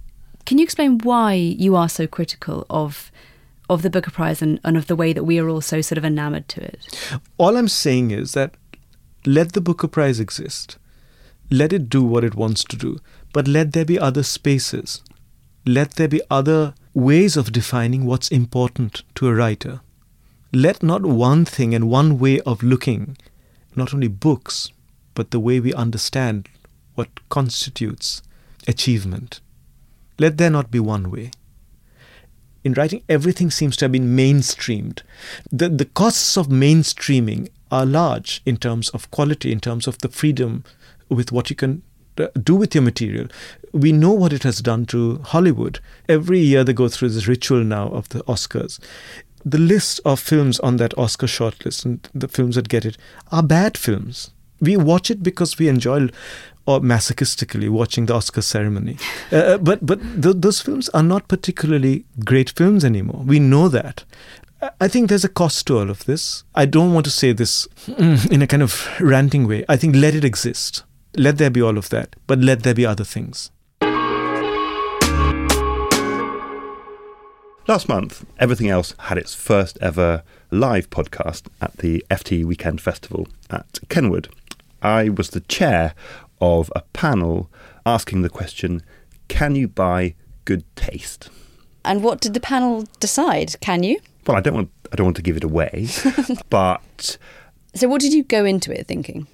[0.46, 3.12] Can you explain why you are so critical of
[3.70, 5.98] of the Booker Prize and, and of the way that we are all so sort
[5.98, 6.88] of enamored to it?
[7.38, 8.56] All I'm saying is that
[9.26, 10.78] let the Booker Prize exist.
[11.52, 13.00] Let it do what it wants to do.
[13.34, 15.02] But let there be other spaces.
[15.66, 19.82] Let there be other ways of defining what's important to a writer.
[20.54, 23.18] Let not one thing and one way of looking,
[23.76, 24.72] not only books,
[25.14, 26.50] but the way we understand
[26.96, 28.22] what constitutes
[28.68, 29.40] achievement.
[30.20, 31.32] Let there not be one way
[32.68, 35.02] in writing, everything seems to have been mainstreamed.
[35.52, 40.10] The, the costs of mainstreaming are large in terms of quality, in terms of the
[40.10, 40.64] freedom
[41.10, 41.82] with what you can
[42.18, 43.28] uh, do with your material.
[43.72, 45.80] We know what it has done to Hollywood.
[46.10, 48.80] Every year they go through this ritual now of the Oscars.
[49.50, 52.98] The list of films on that Oscar shortlist and the films that get it
[53.32, 54.32] are bad films.
[54.60, 56.10] We watch it because we enjoy
[56.66, 58.98] or masochistically watching the Oscar ceremony.
[59.32, 63.24] Uh, but but th- those films are not particularly great films anymore.
[63.26, 64.06] We know that.
[64.80, 66.44] I think there's a cost to all of this.
[66.56, 67.68] I don't want to say this
[68.32, 69.66] in a kind of ranting way.
[69.70, 70.84] I think let it exist.
[71.16, 73.52] Let there be all of that, but let there be other things.
[77.68, 83.28] Last month, Everything Else had its first ever live podcast at the FT Weekend Festival
[83.50, 84.30] at Kenwood.
[84.82, 85.94] I was the chair
[86.40, 87.52] of a panel
[87.86, 88.84] asking the question
[89.28, 91.30] Can you buy good taste?
[91.84, 93.60] And what did the panel decide?
[93.60, 94.00] Can you?
[94.26, 95.90] Well, I don't want, I don't want to give it away,
[96.50, 97.18] but.
[97.76, 99.28] So, what did you go into it thinking?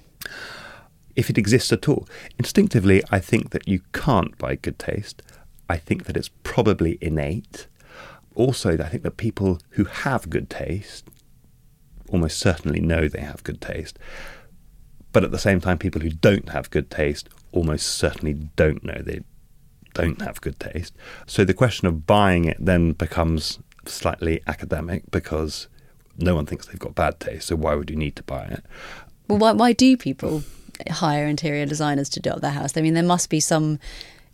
[1.14, 2.08] If it exists at all.
[2.36, 5.22] Instinctively, I think that you can't buy good taste.
[5.70, 7.68] I think that it's probably innate
[8.34, 11.08] also, I think that people who have good taste
[12.08, 13.98] almost certainly know they have good taste.
[15.12, 19.00] But at the same time, people who don't have good taste almost certainly don't know
[19.00, 19.20] they
[19.94, 20.94] don't have good taste.
[21.26, 25.68] So the question of buying it then becomes slightly academic because
[26.18, 27.46] no one thinks they've got bad taste.
[27.48, 28.64] So why would you need to buy it?
[29.28, 30.42] Well, why, why do people
[30.90, 32.76] hire interior designers to do up their house?
[32.76, 33.78] I mean, there must be some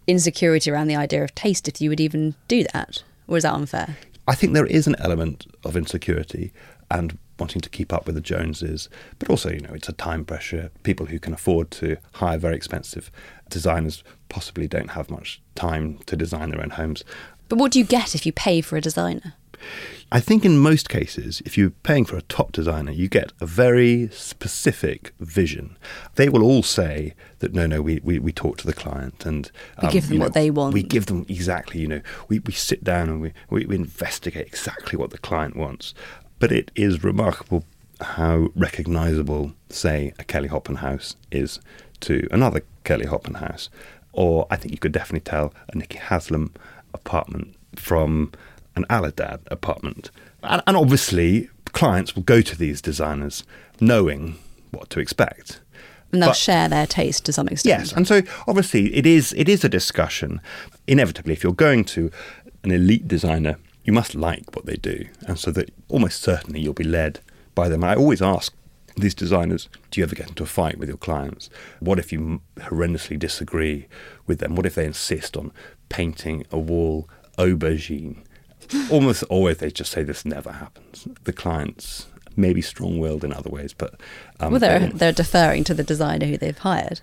[0.07, 3.03] insecurity around the idea of taste if you would even do that.
[3.31, 3.97] Or is that unfair?
[4.27, 6.53] I think there is an element of insecurity
[6.91, 8.89] and wanting to keep up with the Joneses,
[9.21, 10.71] but also, you know, it's a time pressure.
[10.83, 13.11] People who can afford to hire very expensive
[13.49, 17.05] designers possibly don't have much time to design their own homes.
[17.49, 19.35] But what do you get if you pay for a designer?
[20.13, 23.47] I think in most cases, if you're paying for a top designer, you get a
[23.47, 25.77] very specific vision.
[26.17, 29.51] They will all say that no, no, we, we, we talk to the client and
[29.79, 30.75] um, we give them know, what they want.
[30.75, 34.47] We give them exactly, you know, we, we sit down and we, we, we investigate
[34.47, 35.95] exactly what the client wants.
[36.41, 37.65] But it is remarkable
[38.01, 41.61] how recognizable, say, a Kelly Hoppen house is
[42.01, 43.69] to another Kelly Hoppen house.
[44.13, 46.53] Or I think you could definitely tell a Nicky Haslam
[46.93, 48.33] apartment from
[48.77, 50.11] an Alidad apartment.
[50.43, 53.45] And, and obviously, clients will go to these designers
[53.81, 54.39] knowing
[54.71, 55.61] what to expect.
[56.13, 57.81] And they'll but, share their taste to some extent.
[57.81, 60.41] Yes, and so obviously it is it is a discussion.
[60.87, 62.11] Inevitably, if you're going to
[62.65, 66.75] an elite designer, you must like what they do, and so that almost certainly you'll
[66.75, 67.21] be led
[67.55, 67.85] by them.
[67.85, 68.53] I always ask
[68.97, 71.49] these designers, do you ever get into a fight with your clients?
[71.79, 73.87] What if you horrendously disagree
[74.27, 74.57] with them?
[74.57, 75.53] What if they insist on
[75.89, 78.25] painting a wall aubergine?
[78.91, 81.09] Almost always they just say this never happens.
[81.25, 82.07] The clients
[82.37, 84.01] may be strong-willed in other ways, but
[84.39, 87.01] um, well, they're they they're deferring to the designer who they've hired.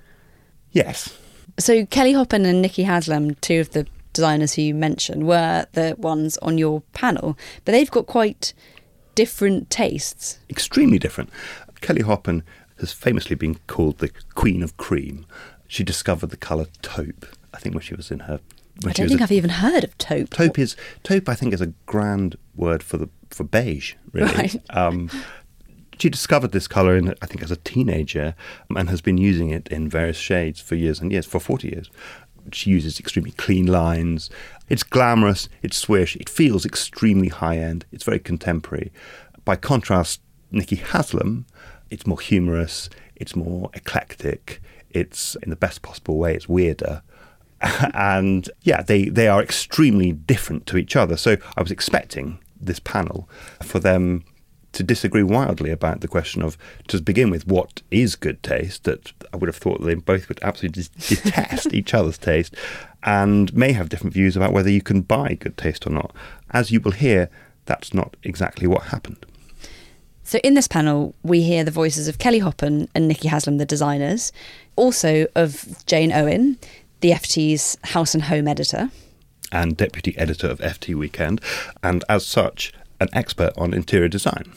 [0.71, 1.17] Yes.
[1.59, 5.95] So Kelly Hoppen and Nicky Haslam, two of the designers who you mentioned, were the
[5.97, 8.53] ones on your panel, but they've got quite
[9.15, 10.39] different tastes.
[10.49, 11.29] Extremely different.
[11.81, 12.43] Kelly Hoppen
[12.79, 15.25] has famously been called the Queen of Cream.
[15.67, 18.39] She discovered the colour taupe, I think, when she was in her
[18.85, 20.29] I don't think i I've even heard of taupe.
[20.29, 21.29] Taupe is taupe.
[21.29, 23.95] I think is a grand word for the for beige.
[24.11, 24.33] Really.
[24.33, 24.55] Right.
[24.69, 25.09] Um,
[25.99, 28.35] she discovered this color in I think as a teenager
[28.69, 31.89] and has been using it in various shades for years and years for forty years.
[32.51, 34.29] She uses extremely clean lines.
[34.69, 35.49] It's glamorous.
[35.61, 36.15] It's swish.
[36.15, 37.85] It feels extremely high end.
[37.91, 38.93] It's very contemporary.
[39.43, 41.45] By contrast, Nicky Haslam,
[41.89, 42.89] it's more humorous.
[43.15, 44.61] It's more eclectic.
[44.89, 46.35] It's in the best possible way.
[46.35, 47.01] It's weirder.
[47.93, 51.17] and yeah, they, they are extremely different to each other.
[51.17, 53.29] So I was expecting this panel
[53.61, 54.23] for them
[54.73, 59.11] to disagree wildly about the question of to begin with what is good taste that
[59.33, 62.55] I would have thought they both would absolutely detest each other's taste
[63.03, 66.13] and may have different views about whether you can buy good taste or not.
[66.51, 67.29] As you will hear,
[67.65, 69.25] that's not exactly what happened.
[70.23, 73.65] So in this panel, we hear the voices of Kelly Hoppen and Nicky Haslam, the
[73.65, 74.33] designers,
[74.75, 76.59] also of Jane Owen,
[77.01, 78.89] the FT's House and Home editor.
[79.51, 81.41] And deputy editor of FT Weekend,
[81.81, 84.51] and as such, an expert on interior design.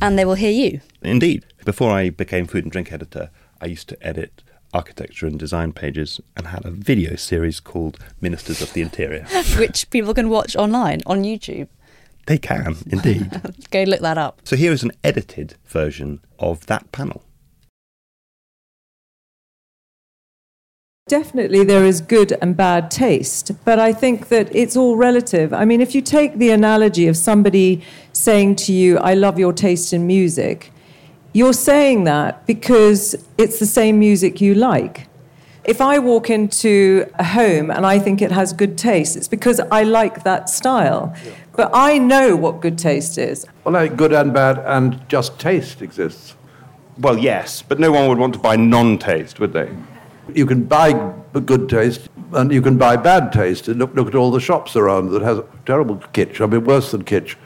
[0.00, 0.80] And they will hear you.
[1.02, 1.44] Indeed.
[1.64, 4.42] Before I became food and drink editor, I used to edit
[4.74, 9.26] architecture and design pages and had a video series called Ministers of the Interior.
[9.58, 11.68] Which people can watch online on YouTube.
[12.26, 13.30] They can, indeed.
[13.70, 14.40] Go look that up.
[14.44, 17.22] So here is an edited version of that panel.
[21.08, 25.52] Definitely, there is good and bad taste, but I think that it's all relative.
[25.52, 29.52] I mean, if you take the analogy of somebody saying to you, I love your
[29.52, 30.70] taste in music,
[31.32, 35.08] you're saying that because it's the same music you like.
[35.64, 39.58] If I walk into a home and I think it has good taste, it's because
[39.58, 41.14] I like that style.
[41.24, 41.32] Yeah.
[41.56, 43.44] But I know what good taste is.
[43.64, 46.36] Well, like good and bad and just taste exists.
[46.96, 49.68] Well, yes, but no one would want to buy non taste, would they?
[50.34, 50.92] You can buy
[51.40, 53.68] good taste and you can buy bad taste.
[53.68, 56.40] And look, look at all the shops around that has terrible kitsch.
[56.40, 57.36] I mean, worse than kitsch.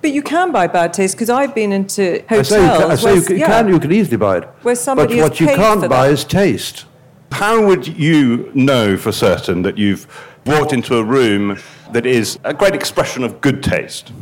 [0.00, 2.48] But you can buy bad taste because I've been into I hotels.
[2.48, 4.38] say you can, I say where- you can, you yeah, can, you can easily buy
[4.38, 4.44] it.
[4.62, 6.12] Where somebody but what you can't buy that.
[6.12, 6.86] is taste.
[7.30, 10.06] How would you know for certain that you've
[10.44, 11.58] walked into a room
[11.92, 14.12] that is a great expression of good taste?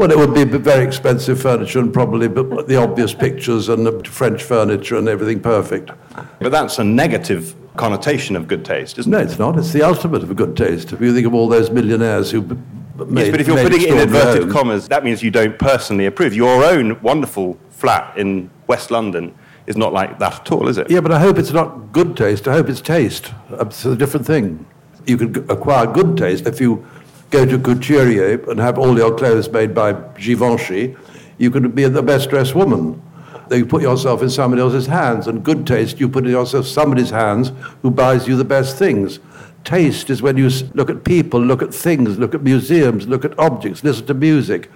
[0.00, 4.42] Well, it would be very expensive furniture and probably the obvious pictures and the French
[4.42, 5.90] furniture and everything perfect.
[6.38, 9.24] But that's a negative connotation of good taste, isn't No, it?
[9.24, 9.58] it's not.
[9.58, 10.94] It's the ultimate of a good taste.
[10.94, 13.90] If you think of all those millionaires who made, Yes, but if you're putting it
[13.90, 16.32] in inverted commas, that means you don't personally approve.
[16.34, 19.34] Your own wonderful flat in West London
[19.66, 20.90] is not like that at all, is it?
[20.90, 22.48] Yeah, but I hope it's not good taste.
[22.48, 23.34] I hope it's taste.
[23.50, 24.64] It's a different thing.
[25.04, 26.86] You can acquire good taste if you
[27.30, 30.96] go to couturier and have all your clothes made by Givenchy.
[31.38, 33.00] You could be the best dressed woman.
[33.48, 36.70] Then you put yourself in somebody else's hands, and good taste, you put yourself in
[36.70, 37.50] somebody's hands
[37.82, 39.18] who buys you the best things.
[39.64, 43.38] Taste is when you look at people, look at things, look at museums, look at
[43.38, 44.70] objects, listen to music,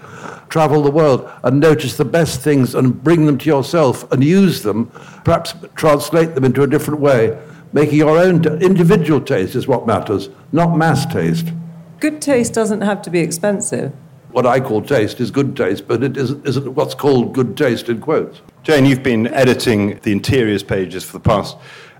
[0.48, 4.62] travel the world and notice the best things and bring them to yourself and use
[4.62, 4.86] them,
[5.24, 7.38] perhaps translate them into a different way.
[7.72, 11.48] Making your own t- individual taste is what matters, not mass taste.
[12.04, 13.90] Good taste doesn't have to be expensive.
[14.30, 17.88] What I call taste is good taste, but it isn't, isn't what's called good taste
[17.88, 18.42] in quotes.
[18.62, 21.56] Jane, you've been editing the interiors pages for the past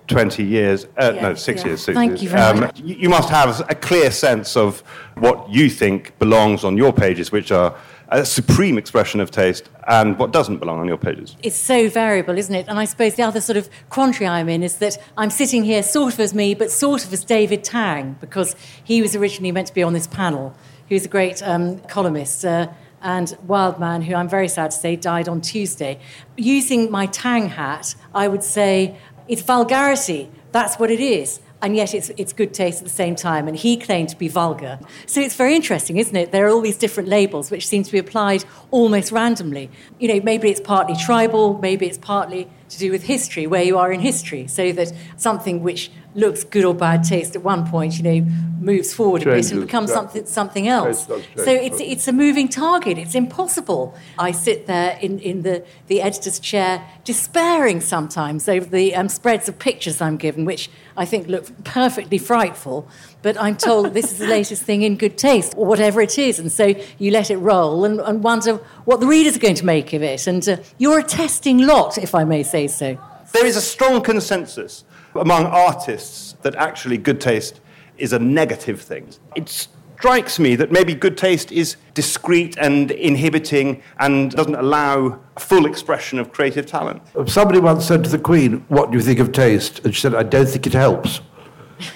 [0.09, 0.87] 20 years.
[0.99, 1.69] Uh, no, six yeah.
[1.69, 1.85] years.
[1.85, 2.23] Six Thank years.
[2.23, 2.81] you very much.
[2.81, 4.81] You, you must have a clear sense of
[5.15, 7.75] what you think belongs on your pages, which are
[8.15, 11.37] a supreme expression of taste, and what doesn't belong on your pages.
[11.43, 12.67] It's so variable, isn't it?
[12.69, 15.83] And I suppose the other sort of quandary I'm in is that I'm sitting here
[15.83, 19.67] sort of as me, but sort of as David Tang, because he was originally meant
[19.67, 20.55] to be on this panel.
[20.87, 22.69] He was a great um, columnist uh,
[23.03, 25.99] and wild man who I'm very sad to say died on Tuesday.
[26.37, 28.97] Using my Tang hat, I would say
[29.27, 30.31] it's vulgarity.
[30.53, 31.41] That's what it is.
[31.65, 33.49] And yet it's, it's good taste at the same time.
[33.49, 34.79] And he claimed to be vulgar.
[35.07, 36.31] So it's very interesting, isn't it?
[36.31, 39.71] There are all these different labels which seem to be applied almost randomly.
[39.99, 43.79] You know, maybe it's partly tribal, maybe it's partly to do with history, where you
[43.79, 47.99] are in history, so that something which looks good or bad taste at one point,
[47.99, 48.21] you know,
[48.61, 49.97] moves forward a bit and becomes yeah.
[49.97, 51.07] something, something else.
[51.07, 52.99] Change, So it's, it's a moving target.
[52.99, 53.95] It's impossible.
[54.19, 59.49] I sit there in, in the, the editor's chair, despairing sometimes over the um, spreads
[59.49, 62.89] of pictures I'm given, which I think look perfectly frightful.
[63.23, 66.39] But I'm told this is the latest thing in good taste, or whatever it is.
[66.39, 69.65] And so you let it roll and, and wonder what the readers are going to
[69.65, 70.27] make of it.
[70.27, 72.99] And uh, you're a testing lot, if I may say so.
[73.33, 77.61] There is a strong consensus among artists that actually good taste
[77.99, 79.09] is a negative thing.
[79.35, 79.69] It
[80.05, 86.19] strikes me that maybe good taste is discreet and inhibiting and doesn't allow full expression
[86.19, 87.01] of creative talent.
[87.27, 89.81] Somebody once said to the Queen, What do you think of taste?
[89.83, 91.23] And she said, I don't think it helps.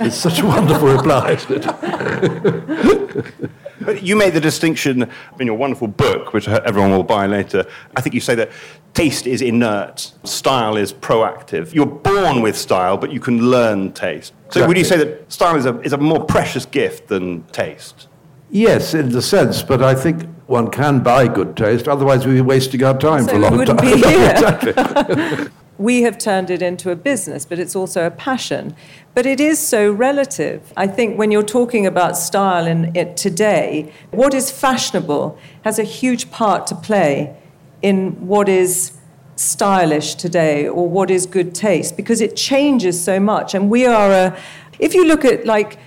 [0.00, 3.50] It's such a wonderful reply, isn't it?
[3.82, 7.66] But you make the distinction in your wonderful book, which everyone will buy later.
[7.94, 8.50] I think you say that
[8.98, 11.72] taste is inert, style is proactive.
[11.72, 14.32] You're born with style, but you can learn taste.
[14.50, 18.08] So would you say that style is a, is a more precious gift than taste?
[18.50, 22.40] Yes, in the sense, but I think one can buy good taste, otherwise we'd be
[22.40, 24.00] wasting our time So for a we long wouldn't time.
[24.00, 24.30] be here.
[24.32, 25.48] exactly.
[25.78, 28.74] we have turned it into a business, but it's also a passion.
[29.14, 30.72] But it is so relative.
[30.76, 35.84] I think when you're talking about style in it today, what is fashionable has a
[35.84, 37.36] huge part to play
[37.82, 38.92] in what is
[39.36, 43.54] stylish today or what is good taste because it changes so much.
[43.54, 44.38] And we are a,
[44.78, 45.78] if you look at like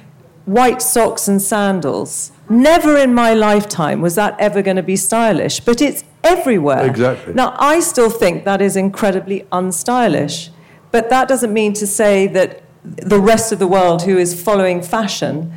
[0.45, 5.59] white socks and sandals, never in my lifetime was that ever going to be stylish,
[5.59, 6.85] but it's everywhere.
[6.85, 7.33] Exactly.
[7.33, 10.49] Now, I still think that is incredibly unstylish,
[10.91, 14.81] but that doesn't mean to say that the rest of the world who is following
[14.81, 15.53] fashion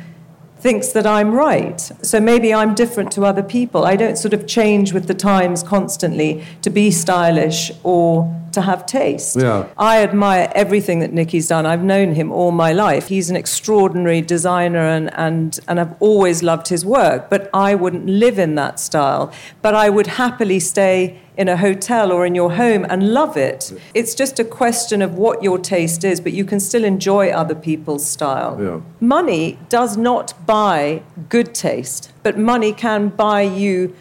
[0.65, 1.79] thinks that I'm right.
[2.01, 3.85] So maybe I'm different to other people.
[3.85, 8.09] I don't sort of change with the times constantly to be stylish or
[8.53, 9.35] to have taste.
[9.35, 9.67] Yeah.
[9.77, 11.67] I admire everything that Nicky's done.
[11.67, 13.09] I've known him all my life.
[13.09, 18.07] He's an extraordinary designer and, and, and I've always loved his work, but I wouldn't
[18.07, 19.31] live in that style.
[19.61, 23.73] But I would happily stay in a hotel or in your home and love it.
[23.93, 27.55] It's just a question of what your taste is, but you can still enjoy other
[27.55, 28.57] people's style.
[28.61, 28.81] Yeah.
[28.99, 33.95] Money does not buy good taste, but money can buy you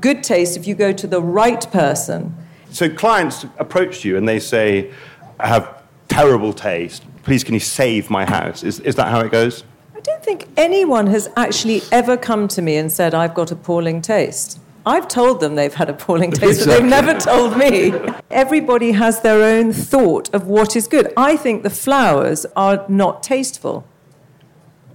[0.00, 2.34] good taste if you go to the right person.
[2.70, 4.92] So clients approach you and they say,
[5.38, 7.04] I have terrible taste.
[7.24, 8.62] Please, can you save my house?
[8.62, 9.64] Is, is that how it goes?
[9.94, 14.00] I don't think anyone has actually ever come to me and said, I've got appalling
[14.00, 14.59] taste.
[14.86, 17.92] I've told them they've had appalling taste, but they've never told me.
[18.30, 21.12] Everybody has their own thought of what is good.
[21.16, 23.86] I think the flowers are not tasteful.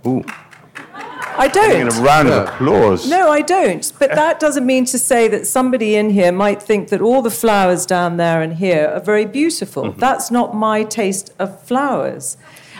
[0.08, 0.24] Ooh.
[1.38, 1.88] I don't.
[1.88, 3.10] a round of applause.
[3.10, 3.92] No, I don't.
[4.00, 7.32] But that doesn't mean to say that somebody in here might think that all the
[7.32, 9.84] flowers down there and here are very beautiful.
[9.84, 10.00] Mm-hmm.
[10.00, 12.38] That's not my taste of flowers.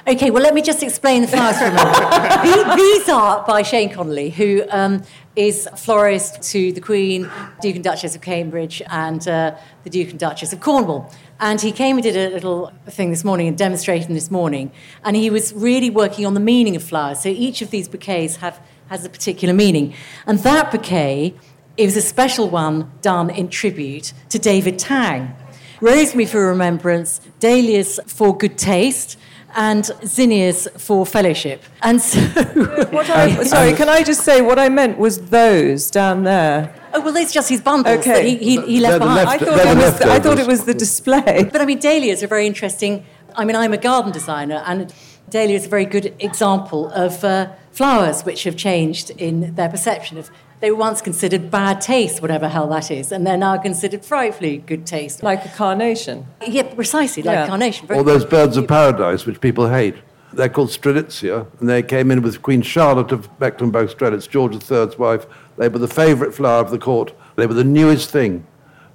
[0.08, 2.76] Okay, well, let me just explain the flowers for a moment.
[2.78, 5.02] These are by Shane Connolly, who um,
[5.36, 7.24] is florist to the Queen,
[7.60, 11.12] Duke and Duchess of Cambridge, and uh, the Duke and Duchess of Cornwall.
[11.40, 14.72] And he came and did a little thing this morning, a demonstration this morning,
[15.04, 17.22] and he was really working on the meaning of flowers.
[17.22, 19.96] So each of these bouquets have, has a particular meaning.
[20.28, 21.34] And that bouquet
[21.78, 25.36] is a special one done in tribute to David Tang.
[25.82, 29.18] Rosemary for remembrance, dahlias for good taste,
[29.56, 31.64] and zinnias for fellowship.
[31.82, 32.20] And so,
[32.92, 36.74] What I, sorry, can I just say what I meant was those down there.
[36.94, 38.14] oh well, it's just his bundles Okay.
[38.14, 39.28] that he, he, he left the behind.
[39.28, 41.50] left- I thought, it was the, I thought it was the display.
[41.52, 43.06] But I mean, dahlias are very interesting.
[43.36, 44.94] I mean, I'm a garden designer, and
[45.30, 47.50] dahlia is a very good example of uh,
[47.80, 50.32] flowers which have changed in their perception of.
[50.62, 54.58] They were once considered bad taste, whatever hell that is, and they're now considered frightfully
[54.60, 55.22] good taste.
[55.22, 56.26] Like a carnation.
[56.48, 57.48] yeah, precisely like Yeah.
[57.48, 57.88] carnation.
[57.88, 59.96] Very All those birds of paradise which people hate.
[60.32, 65.28] They're called Strelitzia, and they came in with Queen Charlotte of Mecklenburg-Strelitz, George III's wife.
[65.58, 67.14] They were the favourite flower of the court.
[67.36, 68.46] They were the newest thing.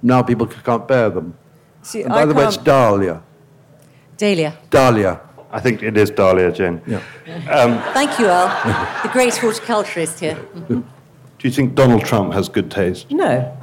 [0.01, 1.35] Now people can't bear them.
[1.83, 3.21] See, And by I the way, it's can't- Dahlia.
[4.17, 4.53] Dahlia.
[4.69, 5.19] Dahlia.
[5.51, 6.81] I think it is Dahlia, Jen.
[6.87, 6.97] Yeah.
[7.49, 8.47] Um, Thank you, Earl,
[9.03, 10.37] the great horticulturist here.
[10.67, 10.83] Do
[11.47, 13.11] you think Donald Trump has good taste?
[13.11, 13.57] No.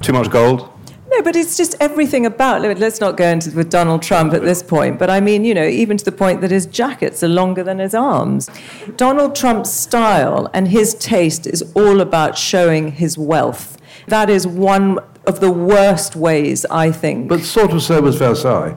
[0.00, 0.70] Too much gold?
[1.10, 2.60] No, but it's just everything about.
[2.62, 4.98] Let's not go into with Donald Trump at this point.
[4.98, 7.78] But I mean, you know, even to the point that his jackets are longer than
[7.78, 8.50] his arms.
[8.96, 13.78] Donald Trump's style and his taste is all about showing his wealth.
[14.08, 17.28] That is one of the worst ways, I think.
[17.28, 18.76] But sort of so was Versailles.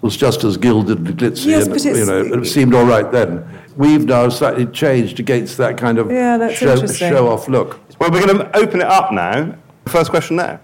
[0.00, 2.86] It was just as gilded and glitzy, Yes, and but you know, it seemed all
[2.86, 3.44] right then.
[3.76, 7.10] We've now slightly changed against that kind of Yeah, show, interesting.
[7.10, 7.78] show-off look.
[7.98, 9.54] Well, we're going to open it up now.
[9.86, 10.60] First question there.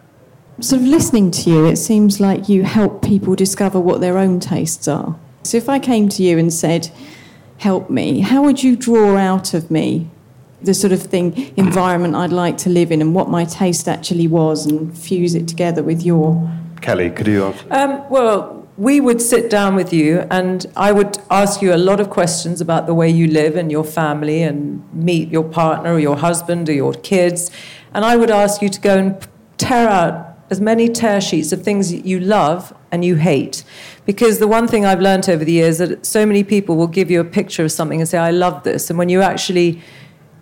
[0.60, 4.40] sort of listening to you, it seems like you help people discover what their own
[4.40, 5.14] tastes are.
[5.42, 6.88] So if I came to you and said,
[7.58, 10.08] "Help me," how would you draw out of me
[10.62, 14.26] the sort of thing, environment I'd like to live in, and what my taste actually
[14.28, 16.50] was, and fuse it together with your?
[16.80, 17.66] Kelly, could you answer?
[17.70, 21.98] Um, well, we would sit down with you, and I would ask you a lot
[21.98, 25.98] of questions about the way you live and your family, and meet your partner or
[25.98, 27.50] your husband or your kids.
[27.94, 31.62] And I would ask you to go and tear out as many tear sheets of
[31.62, 33.64] things that you love and you hate.
[34.04, 37.10] Because the one thing I've learned over the years that so many people will give
[37.10, 38.90] you a picture of something and say, I love this.
[38.90, 39.82] And when you actually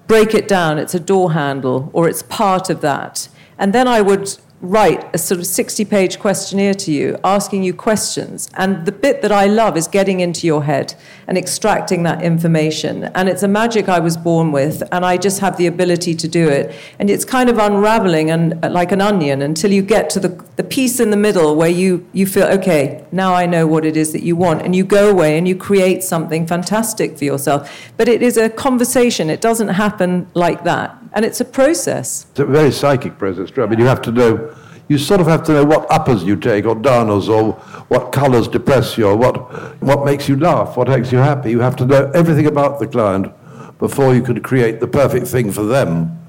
[0.07, 3.29] break it down, it's a door handle or it's part of that.
[3.59, 7.75] And then I would write a sort of 60 page questionnaire to you, asking you
[7.75, 8.49] questions.
[8.55, 10.95] And the bit that I love is getting into your head
[11.27, 13.05] and extracting that information.
[13.15, 16.29] And it's a magic I was born with, and I just have the ability to
[16.29, 16.75] do it.
[16.99, 20.45] And it's kind of unraveling and uh, like an onion until you get to the,
[20.57, 23.97] the piece in the middle where you, you feel, okay, now I know what it
[23.97, 24.63] is that you want.
[24.63, 27.93] And you go away and you create something fantastic for yourself.
[27.97, 31.04] But it is a conversation, it doesn't happen like that.
[31.15, 32.27] And it's a process.
[32.31, 33.51] It's a very psychic process.
[33.57, 34.55] I mean, you have to know,
[34.89, 37.53] you sort of have to know what uppers you take, or downers, or
[37.89, 39.37] what colours depress you, or what,
[39.81, 41.53] what makes you laugh, what makes you happy.
[41.53, 43.33] You have to know everything about the client
[43.79, 46.21] before you can create the perfect thing for them.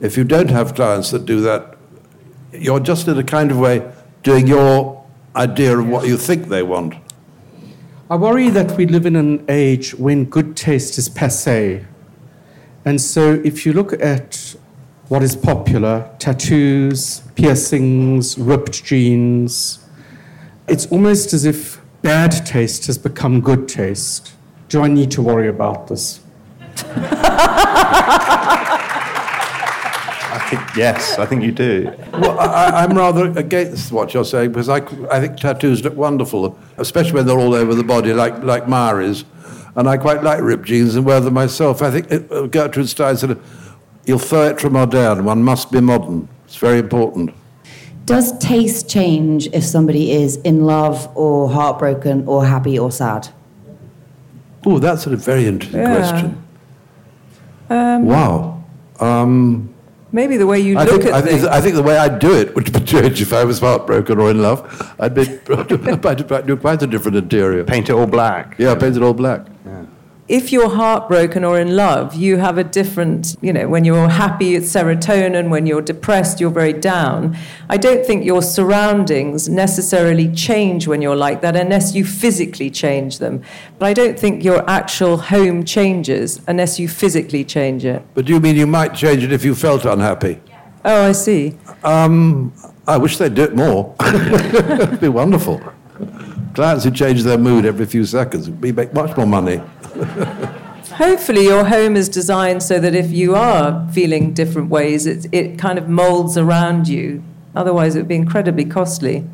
[0.00, 1.76] If you don't have clients that do that,
[2.52, 5.04] you're just in a kind of way doing your
[5.36, 6.94] idea of what you think they want.
[8.10, 11.84] I worry that we live in an age when good taste is passe.
[12.84, 14.56] And so, if you look at
[15.08, 19.82] what is popular tattoos, piercings, ripped jeans
[20.68, 24.32] it's almost as if bad taste has become good taste.
[24.68, 26.20] Do I need to worry about this?
[30.34, 31.18] I think yes.
[31.18, 31.92] I think you do.
[32.12, 34.76] Well, I, I'm rather against what you're saying because I,
[35.10, 39.24] I think tattoos look wonderful, especially when they're all over the body, like like Mari's.
[39.74, 41.80] And I quite like ripped jeans and wear them myself.
[41.82, 43.36] I think it, uh, Gertrude Stein said,
[44.06, 45.24] "Il faut être moderne.
[45.24, 46.28] One must be modern.
[46.46, 47.30] It's very important."
[48.04, 53.28] Does taste change if somebody is in love or heartbroken or happy or sad?
[54.66, 55.96] Oh, that's a very interesting Yeah.
[55.96, 56.36] question.
[58.06, 58.54] wow.
[59.00, 59.70] Um,
[60.12, 61.44] Maybe the way you I, look think, at I, think.
[61.44, 64.30] I think the way I'd do it would be change if I was heartbroken or
[64.30, 64.94] in love.
[65.00, 67.64] I'd, be, I'd do quite a different interior.
[67.64, 68.56] Paint it all black.
[68.58, 69.46] Yeah, paint it all black.
[70.32, 74.54] If you're heartbroken or in love, you have a different, you know, when you're happy,
[74.54, 75.50] it's serotonin.
[75.50, 77.36] When you're depressed, you're very down.
[77.68, 83.18] I don't think your surroundings necessarily change when you're like that unless you physically change
[83.18, 83.42] them.
[83.78, 88.02] But I don't think your actual home changes unless you physically change it.
[88.14, 90.40] But do you mean you might change it if you felt unhappy?
[90.82, 91.58] Oh, I see.
[91.84, 92.54] Um,
[92.88, 93.94] I wish they'd do it more.
[94.02, 95.60] It'd be wonderful.
[96.54, 99.56] Clients who change their mood every few seconds, we make much more money.
[100.96, 105.58] Hopefully, your home is designed so that if you are feeling different ways, it, it
[105.58, 107.22] kind of molds around you.
[107.54, 109.26] Otherwise, it would be incredibly costly.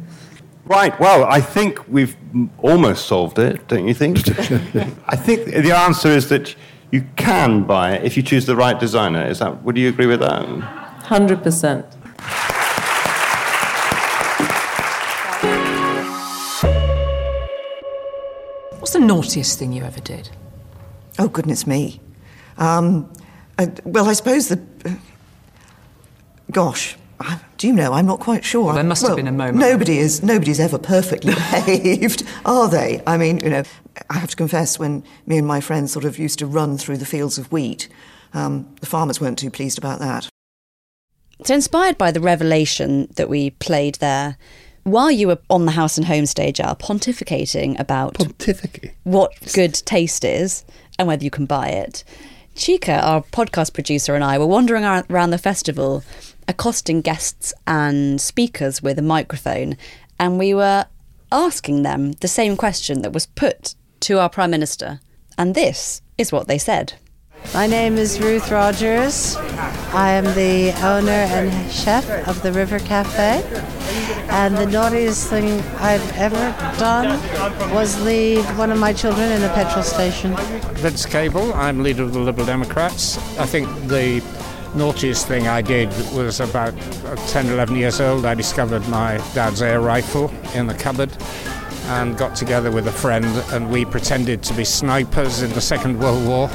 [0.65, 0.99] Right.
[1.01, 2.17] Well, I think we've
[2.59, 4.19] almost solved it, don't you think?
[5.09, 6.55] I think the answer is that
[6.91, 9.27] you can buy it if you choose the right designer.
[9.27, 9.63] Is that?
[9.65, 10.45] Would you agree with that?
[11.05, 11.87] Hundred percent.
[18.99, 20.31] The naughtiest thing you ever did?
[21.19, 22.01] Oh, goodness me.
[22.57, 23.13] Um,
[23.59, 24.61] uh, well, I suppose the.
[24.85, 24.95] Uh,
[26.51, 27.93] gosh, I, do you know?
[27.93, 28.67] I'm not quite sure.
[28.67, 29.59] Well, there must well, have been a moment.
[29.59, 30.23] Nobody is.
[30.23, 33.03] Nobody's ever perfectly behaved, are they?
[33.07, 33.63] I mean, you know,
[34.11, 36.99] I have to confess, when me and my friends sort of used to run through
[36.99, 37.89] the fields of wheat,
[38.35, 40.29] um, the farmers weren't too pleased about that.
[41.45, 44.37] So, inspired by the revelation that we played there,
[44.91, 48.93] while you were on the House and Home stage, Al, pontificating about Pontificate.
[49.05, 50.65] what good taste is
[50.99, 52.05] and whether you can buy it,
[52.55, 56.03] Chica, our podcast producer, and I were wandering around the festival,
[56.49, 59.77] accosting guests and speakers with a microphone,
[60.19, 60.87] and we were
[61.31, 65.01] asking them the same question that was put to our Prime Minister.
[65.37, 66.95] And this is what they said.
[67.55, 69.37] My name is Ruth Rogers.
[69.37, 73.43] I am the owner and chef of the River Cafe.
[74.29, 77.19] And the naughtiest thing I've ever done
[77.73, 80.37] was leave one of my children in a petrol station.
[80.75, 83.17] Vince Cable, I'm leader of the Liberal Democrats.
[83.39, 84.23] I think the
[84.75, 86.79] naughtiest thing I did was about
[87.29, 88.27] 10, 11 years old.
[88.27, 91.11] I discovered my dad's air rifle in the cupboard
[91.87, 95.99] and got together with a friend and we pretended to be snipers in the Second
[95.99, 96.51] World War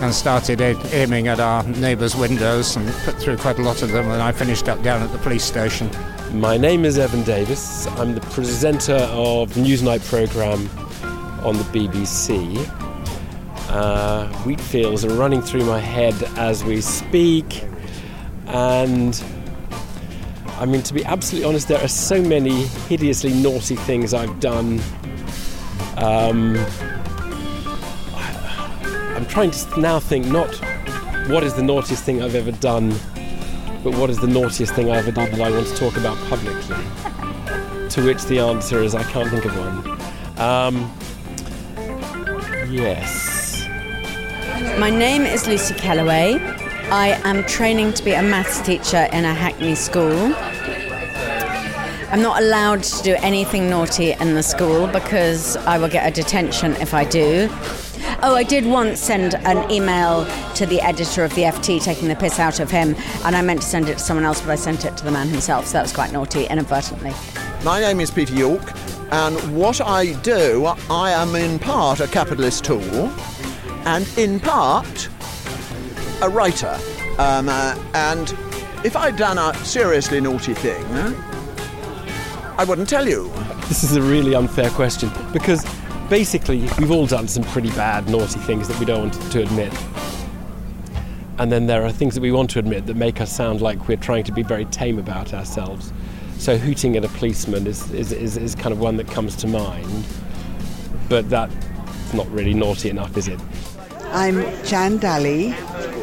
[0.00, 4.08] and started aiming at our neighbours' windows and put through quite a lot of them
[4.10, 5.90] and I finished up down at the police station.
[6.32, 7.86] My name is Evan Davis.
[7.98, 10.68] I'm the presenter of the Newsnight programme
[11.44, 12.56] on the BBC.
[13.70, 17.64] Uh, wheat fields are running through my head as we speak,
[18.46, 19.22] and
[20.58, 24.80] I mean, to be absolutely honest, there are so many hideously naughty things I've done.
[25.96, 26.54] Um,
[29.18, 30.54] I'm trying to now think not
[31.28, 32.90] what is the naughtiest thing I've ever done,
[33.82, 36.16] but what is the naughtiest thing I've ever done that I want to talk about
[36.28, 36.76] publicly?
[37.88, 40.38] to which the answer is I can't think of one.
[40.38, 40.92] Um,
[42.70, 43.66] yes.
[44.78, 46.38] My name is Lucy Kellaway.
[46.92, 50.32] I am training to be a maths teacher in a Hackney school.
[52.12, 56.14] I'm not allowed to do anything naughty in the school because I will get a
[56.14, 57.50] detention if I do.
[58.20, 62.16] Oh, I did once send an email to the editor of the FT taking the
[62.16, 64.56] piss out of him, and I meant to send it to someone else, but I
[64.56, 67.12] sent it to the man himself, so that was quite naughty, inadvertently.
[67.62, 68.72] My name is Peter York,
[69.12, 73.08] and what I do, I am in part a capitalist tool,
[73.84, 75.08] and in part
[76.20, 76.76] a writer.
[77.18, 78.36] Um, uh, and
[78.84, 80.84] if I'd done a seriously naughty thing,
[82.58, 83.30] I wouldn't tell you.
[83.68, 85.64] This is a really unfair question because
[86.08, 89.72] basically we've all done some pretty bad, naughty things that we don't want to admit.
[91.38, 93.86] And then there are things that we want to admit that make us sound like
[93.86, 95.92] we're trying to be very tame about ourselves.
[96.38, 99.46] So hooting at a policeman is, is, is, is kind of one that comes to
[99.46, 100.04] mind.
[101.08, 103.40] But that's not really naughty enough, is it?
[104.10, 105.54] I'm Jan Dalley.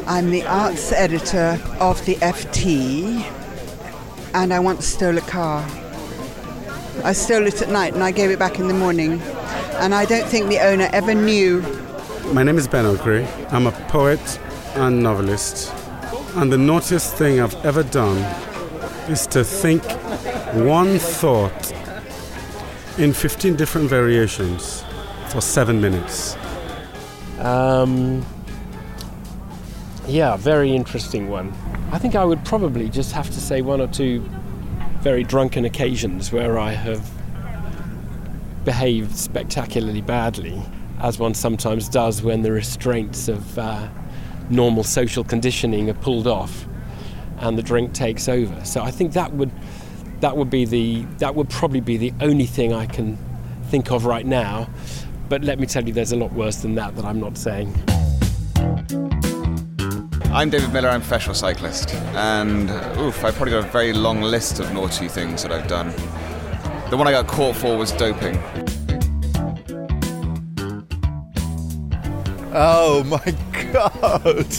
[0.08, 3.24] I'm the arts editor of the FT,
[4.36, 5.68] and I once stole a car.
[7.04, 9.22] I stole it at night and I gave it back in the morning,
[9.80, 11.62] and I don't think the owner ever knew.
[12.34, 13.26] My name is Ben Okri.
[13.52, 14.40] I'm a poet
[14.76, 15.72] and novelist,
[16.36, 18.18] and the naughtiest thing I've ever done
[19.10, 19.84] is to think
[20.54, 21.74] one thought
[22.98, 24.84] in 15 different variations
[25.30, 26.36] for seven minutes.
[27.40, 28.26] Um,
[30.08, 31.54] yeah, very interesting one.
[31.92, 34.28] I think I would probably just have to say one or two
[35.06, 37.08] very drunken occasions where I have
[38.64, 40.60] behaved spectacularly badly,
[41.00, 43.88] as one sometimes does when the restraints of uh,
[44.50, 46.66] normal social conditioning are pulled off
[47.38, 48.66] and the drink takes over.
[48.66, 49.52] So I think that would
[50.22, 53.16] that would be the that would probably be the only thing I can
[53.66, 54.68] think of right now.
[55.30, 57.76] But let me tell you, there's a lot worse than that that I'm not saying.
[60.36, 62.70] I'm David Millar, I'm a professional cyclist, and
[63.00, 65.92] oof, I've probably got a very long list of naughty things that I've done.
[66.90, 68.38] The one I got caught for was doping.
[72.54, 73.24] Oh my
[73.72, 74.54] god.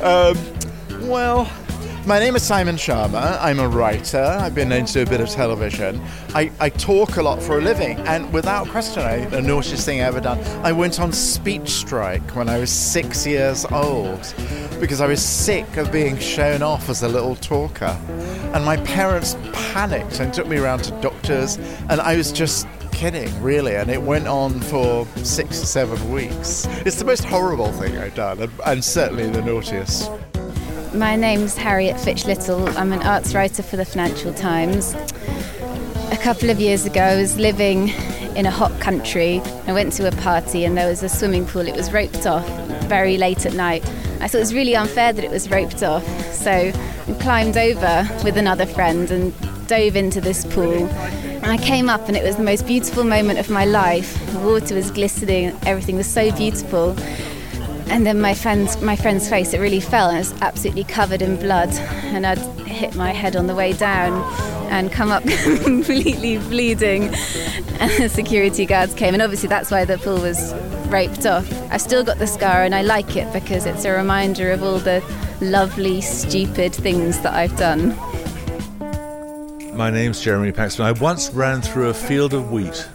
[0.00, 1.44] Um, well,
[2.06, 3.38] my name is Simon Schama.
[3.40, 4.22] I'm a writer.
[4.22, 6.00] I've been into a bit of television.
[6.34, 10.00] I, I talk a lot for a living, and without question, I, the naughtiest thing
[10.00, 10.38] I ever done.
[10.64, 14.34] I went on speech strike when I was six years old
[14.80, 17.98] because I was sick of being shown off as a little talker.
[18.54, 21.56] And my parents panicked and took me around to doctors,
[21.88, 23.76] and I was just kidding, really.
[23.76, 26.66] And it went on for six or seven weeks.
[26.86, 30.10] It's the most horrible thing I've done, and, and certainly the naughtiest.
[30.94, 32.66] My name's Harriet Fitch Little.
[32.78, 34.94] I'm an arts writer for the Financial Times.
[36.10, 37.90] A couple of years ago, I was living
[38.34, 39.40] in a hot country.
[39.66, 41.68] I went to a party and there was a swimming pool.
[41.68, 42.48] It was roped off
[42.84, 43.84] very late at night.
[44.20, 46.06] I thought it was really unfair that it was roped off.
[46.32, 49.34] So I climbed over with another friend and
[49.68, 50.88] dove into this pool.
[50.88, 54.18] And I came up and it was the most beautiful moment of my life.
[54.32, 56.96] The water was glistening, everything was so beautiful.
[57.90, 61.22] And then my friend's my friend's face it really fell and it was absolutely covered
[61.22, 61.70] in blood.
[62.12, 64.22] And I'd hit my head on the way down
[64.70, 65.24] and come up
[65.62, 67.04] completely bleeding.
[67.80, 70.54] And the security guards came and obviously that's why the pool was
[70.88, 71.50] roped off.
[71.72, 74.78] I still got the scar and I like it because it's a reminder of all
[74.78, 75.02] the
[75.40, 77.96] lovely, stupid things that I've done.
[79.76, 80.84] My name's Jeremy Paxman.
[80.84, 82.88] I once ran through a field of wheat.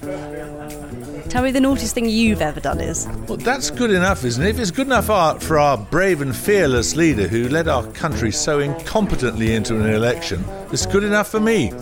[1.34, 3.08] Tell me the naughtiest thing you've ever done is.
[3.28, 4.50] Well, that's good enough, isn't it?
[4.50, 8.32] If it's good enough art for our brave and fearless leader who led our country
[8.32, 11.74] so incompetently into an election, it's good enough for me.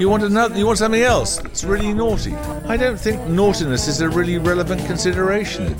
[0.00, 0.58] You want another?
[0.58, 1.38] You want something else?
[1.44, 2.34] It's really naughty.
[2.66, 5.76] I don't think naughtiness is a really relevant consideration.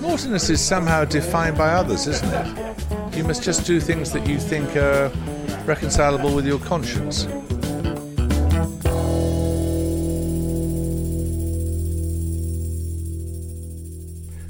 [0.00, 3.14] Naughtiness is somehow defined by others, isn't it?
[3.14, 5.12] You must just do things that you think are
[5.66, 7.28] reconcilable with your conscience.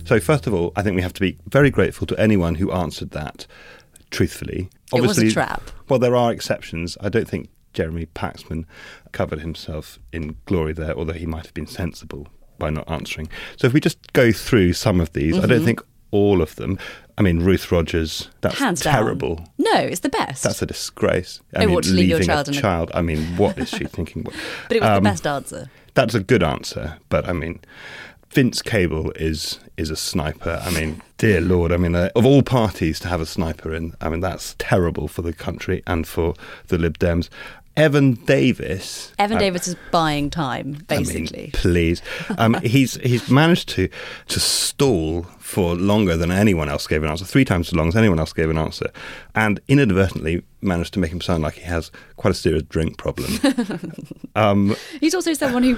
[0.05, 2.71] So, first of all, I think we have to be very grateful to anyone who
[2.73, 3.47] answered that
[4.11, 4.69] truthfully.
[4.95, 5.63] It was a trap.
[5.89, 6.97] Well, there are exceptions.
[7.01, 8.65] I don't think Jeremy Paxman
[9.13, 12.29] covered himself in glory there, although he might have been sensible
[12.59, 13.29] by not answering.
[13.57, 15.65] So, if we just go through some of these, I don't Mhm.
[15.65, 15.81] think
[16.11, 16.79] all of them.
[17.19, 18.93] I mean, Ruth Rogers, that's Hands down.
[18.95, 19.49] terrible.
[19.59, 20.43] No, it's the best.
[20.45, 21.41] That's a disgrace.
[21.57, 22.91] I Oh, mean, leave your leaving child a a- child.
[22.95, 24.23] I mean, what is she thinking?
[24.69, 25.71] but it was Um, the best answer.
[25.95, 27.61] That's a good answer, but I mean,
[28.31, 30.61] Vince Cable is is a sniper.
[30.65, 31.73] I mean, dear lord.
[31.73, 35.09] I mean, uh, of all parties to have a sniper in, I mean, that's terrible
[35.09, 36.35] for the country and for
[36.69, 37.29] the Lib Dems.
[37.77, 39.13] Evan Davis.
[39.19, 41.51] Evan uh, Davis is buying time, I mean, basically.
[41.53, 42.03] please.
[42.39, 43.89] Um, he's he's managed to
[44.29, 47.97] to stall for longer than anyone else gave an answer, three times as long as
[47.97, 48.91] anyone else gave an answer,
[49.35, 53.31] and inadvertently managed to make him sound like he has quite a serious drink problem.
[54.35, 55.77] um, He's also someone who,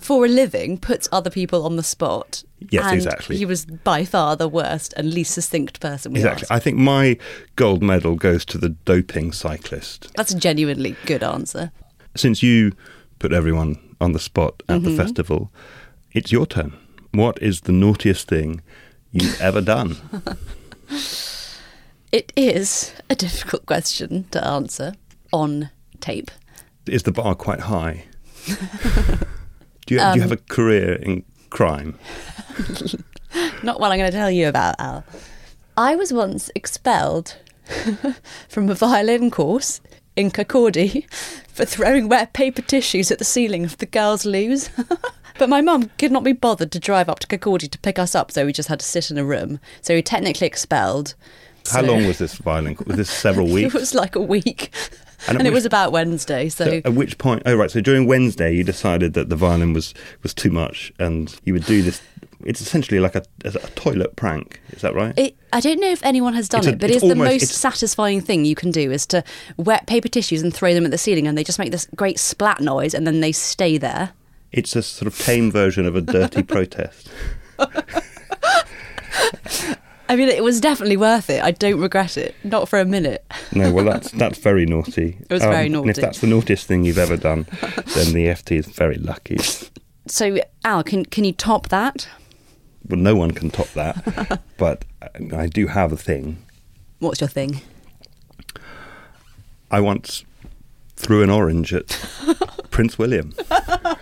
[0.00, 2.44] for a living, puts other people on the spot.
[2.68, 3.36] Yes, and exactly.
[3.36, 6.42] He was by far the worst and least succinct person we exactly.
[6.44, 6.52] asked.
[6.52, 7.16] I think my
[7.56, 10.08] gold medal goes to the doping cyclist.
[10.16, 11.72] That's a genuinely good answer.
[12.16, 12.72] Since you
[13.18, 14.96] put everyone on the spot at the Mhm.
[14.96, 15.50] festival,
[16.12, 16.72] it's your turn.
[17.12, 18.60] What is the naughtiest thing
[19.12, 19.96] you've ever done?
[22.12, 24.94] It is a difficult question to answer
[25.32, 26.30] on tape.
[26.86, 28.04] Is the bar quite high?
[29.86, 31.98] do, you, do Um, you have a career in crime?
[33.62, 35.04] Not one I'm going to tell you about, Al.
[35.76, 37.36] I was once expelled
[38.48, 39.80] from a violin course
[40.16, 41.10] in Kirkcaldy
[41.48, 44.70] for throwing wet paper tissues at the ceiling of the girls' loos.
[45.38, 48.14] but my mum could not be bothered to drive up to Kirkcaldy to pick us
[48.14, 49.60] up, so we just had to sit in a room.
[49.80, 51.14] So we technically expelled.
[51.70, 52.76] How So- long was this violin?
[52.86, 53.74] Was this several weeks?
[53.74, 54.72] It was like a week.
[55.28, 57.42] And And, it was about Wednesday, so, So at which point?
[57.46, 57.70] Oh, right.
[57.70, 59.92] So during Wednesday, you decided that the violin was
[60.22, 62.00] was too much, and you would do this.
[62.44, 64.60] It's essentially like a, a toilet prank.
[64.70, 65.12] Is that right?
[65.18, 67.30] It, I don't know if anyone has done a- it, but it's it's, the almost-
[67.32, 69.22] most it's- satisfying thing you can do is to
[69.58, 72.18] wet paper tissues and throw them at the ceiling, and they just make this great
[72.18, 74.12] splat noise, and then they stay there.
[74.52, 77.10] It's a sort of tame version of a dirty protest.
[80.10, 81.40] I mean, it was definitely worth it.
[81.40, 83.24] I don't regret it, not for a minute.
[83.52, 85.18] No, well, that's that's very naughty.
[85.30, 87.46] It was very um, And if that's the naughtiest thing you've ever done,
[87.94, 89.38] then the FT is very lucky.
[90.06, 92.08] So, Al, can can you top that?
[92.88, 94.40] Well, no one can top that.
[94.58, 94.84] but
[95.36, 96.38] I do have a thing.
[96.98, 97.60] What's your thing?
[99.70, 100.24] I once
[100.96, 101.86] threw an orange at
[102.70, 103.34] Prince William.
[103.50, 103.96] I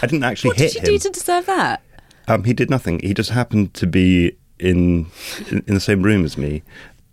[0.00, 0.86] didn't actually What hit did you him.
[0.94, 1.82] do to deserve that?
[2.28, 3.00] Um, he did nothing.
[3.00, 5.06] He just happened to be in,
[5.50, 6.62] in in the same room as me,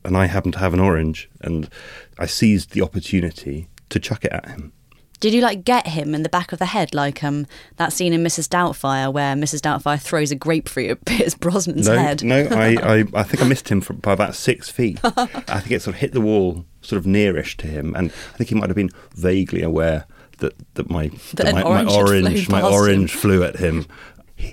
[0.04, 1.70] and I happened to have an orange, and
[2.18, 4.74] I seized the opportunity to chuck it at him.
[5.22, 7.46] Did you like get him in the back of the head, like um
[7.78, 8.48] that scene in Mrs.
[8.50, 9.62] Doubtfire where Mrs.
[9.62, 12.24] Doubtfire throws a grapefruit at Pierce Brosnan's no, head?
[12.24, 15.00] no, I, I, I think I missed him from, by about six feet.
[15.04, 18.38] I think it sort of hit the wall, sort of nearish to him, and I
[18.38, 20.06] think he might have been vaguely aware
[20.40, 23.86] that that my That that my, my orange flown orange my orange flew at him.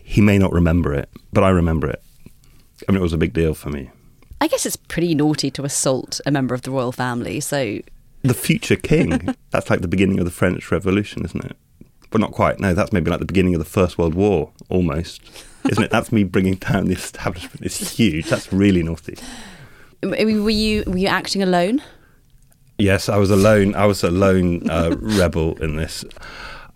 [0.05, 2.03] He may not remember it, but I remember it.
[2.89, 3.91] I mean, it was a big deal for me.
[4.41, 7.41] I guess it's pretty naughty to assault a member of the royal family.
[7.41, 7.81] So
[8.23, 9.35] The future king.
[9.51, 11.57] that's like the beginning of the French Revolution, isn't it?
[12.11, 12.61] But not quite.
[12.61, 15.21] No, that's maybe like the beginning of the First World War, almost.
[15.69, 15.91] Isn't it?
[15.91, 17.67] That's me bringing down the establishment.
[17.67, 18.27] It's huge.
[18.27, 19.19] That's really naughty.
[20.03, 20.17] Were
[20.51, 21.83] you were you acting alone?
[22.79, 23.75] Yes, I was alone.
[23.75, 26.05] I was a lone uh, rebel in this.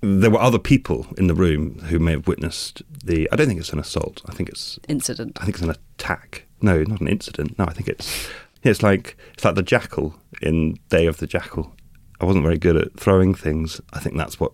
[0.03, 3.29] There were other people in the room who may have witnessed the.
[3.31, 4.21] I don't think it's an assault.
[4.27, 5.39] I think it's incident.
[5.41, 6.47] I think it's an attack.
[6.61, 7.59] No, not an incident.
[7.59, 8.29] No, I think it's.
[8.65, 11.75] It's like it's like the jackal in Day of the Jackal.
[12.21, 13.81] I wasn't very good at throwing things.
[13.93, 14.53] I think that's what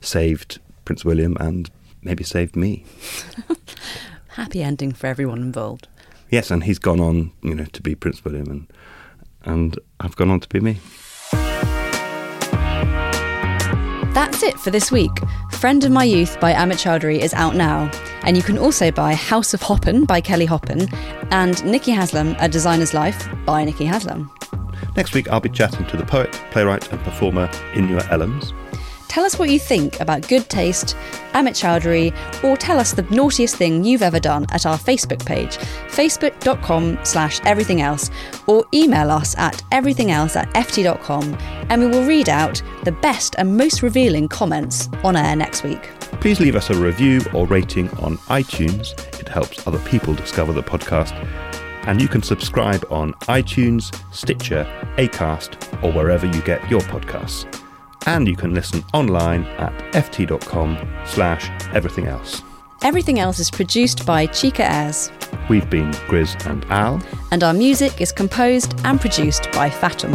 [0.00, 1.70] saved Prince William and
[2.02, 2.84] maybe saved me.
[4.28, 5.88] Happy ending for everyone involved.
[6.30, 8.72] Yes, and he's gone on, you know, to be Prince William, and
[9.44, 10.80] and I've gone on to be me.
[14.16, 15.12] That's it for this week.
[15.50, 17.90] Friend of My Youth by Amit Chaudhuri is out now,
[18.22, 20.90] and you can also buy House of Hoppen by Kelly Hoppen
[21.30, 24.30] and Nicky Haslam, A Designer's Life by Nicky Haslam.
[24.96, 28.54] Next week, I'll be chatting to the poet, playwright, and performer Inua Ellams.
[29.16, 30.94] Tell us what you think about good taste,
[31.32, 31.64] Amit
[32.44, 37.40] or tell us the naughtiest thing you've ever done at our Facebook page, facebook.com slash
[37.46, 38.10] everything else,
[38.46, 41.34] or email us at everythingelse at ft.com,
[41.70, 45.88] and we will read out the best and most revealing comments on air next week.
[46.20, 48.92] Please leave us a review or rating on iTunes.
[49.18, 51.14] It helps other people discover the podcast.
[51.86, 54.64] And you can subscribe on iTunes, Stitcher,
[54.98, 57.65] Acast, or wherever you get your podcasts.
[58.06, 62.42] And you can listen online at ft.com slash everything else.
[62.82, 65.10] Everything else is produced by Chica Airs,
[65.48, 67.02] We've been Grizz and Al.
[67.32, 70.12] and our music is composed and produced by Fatum.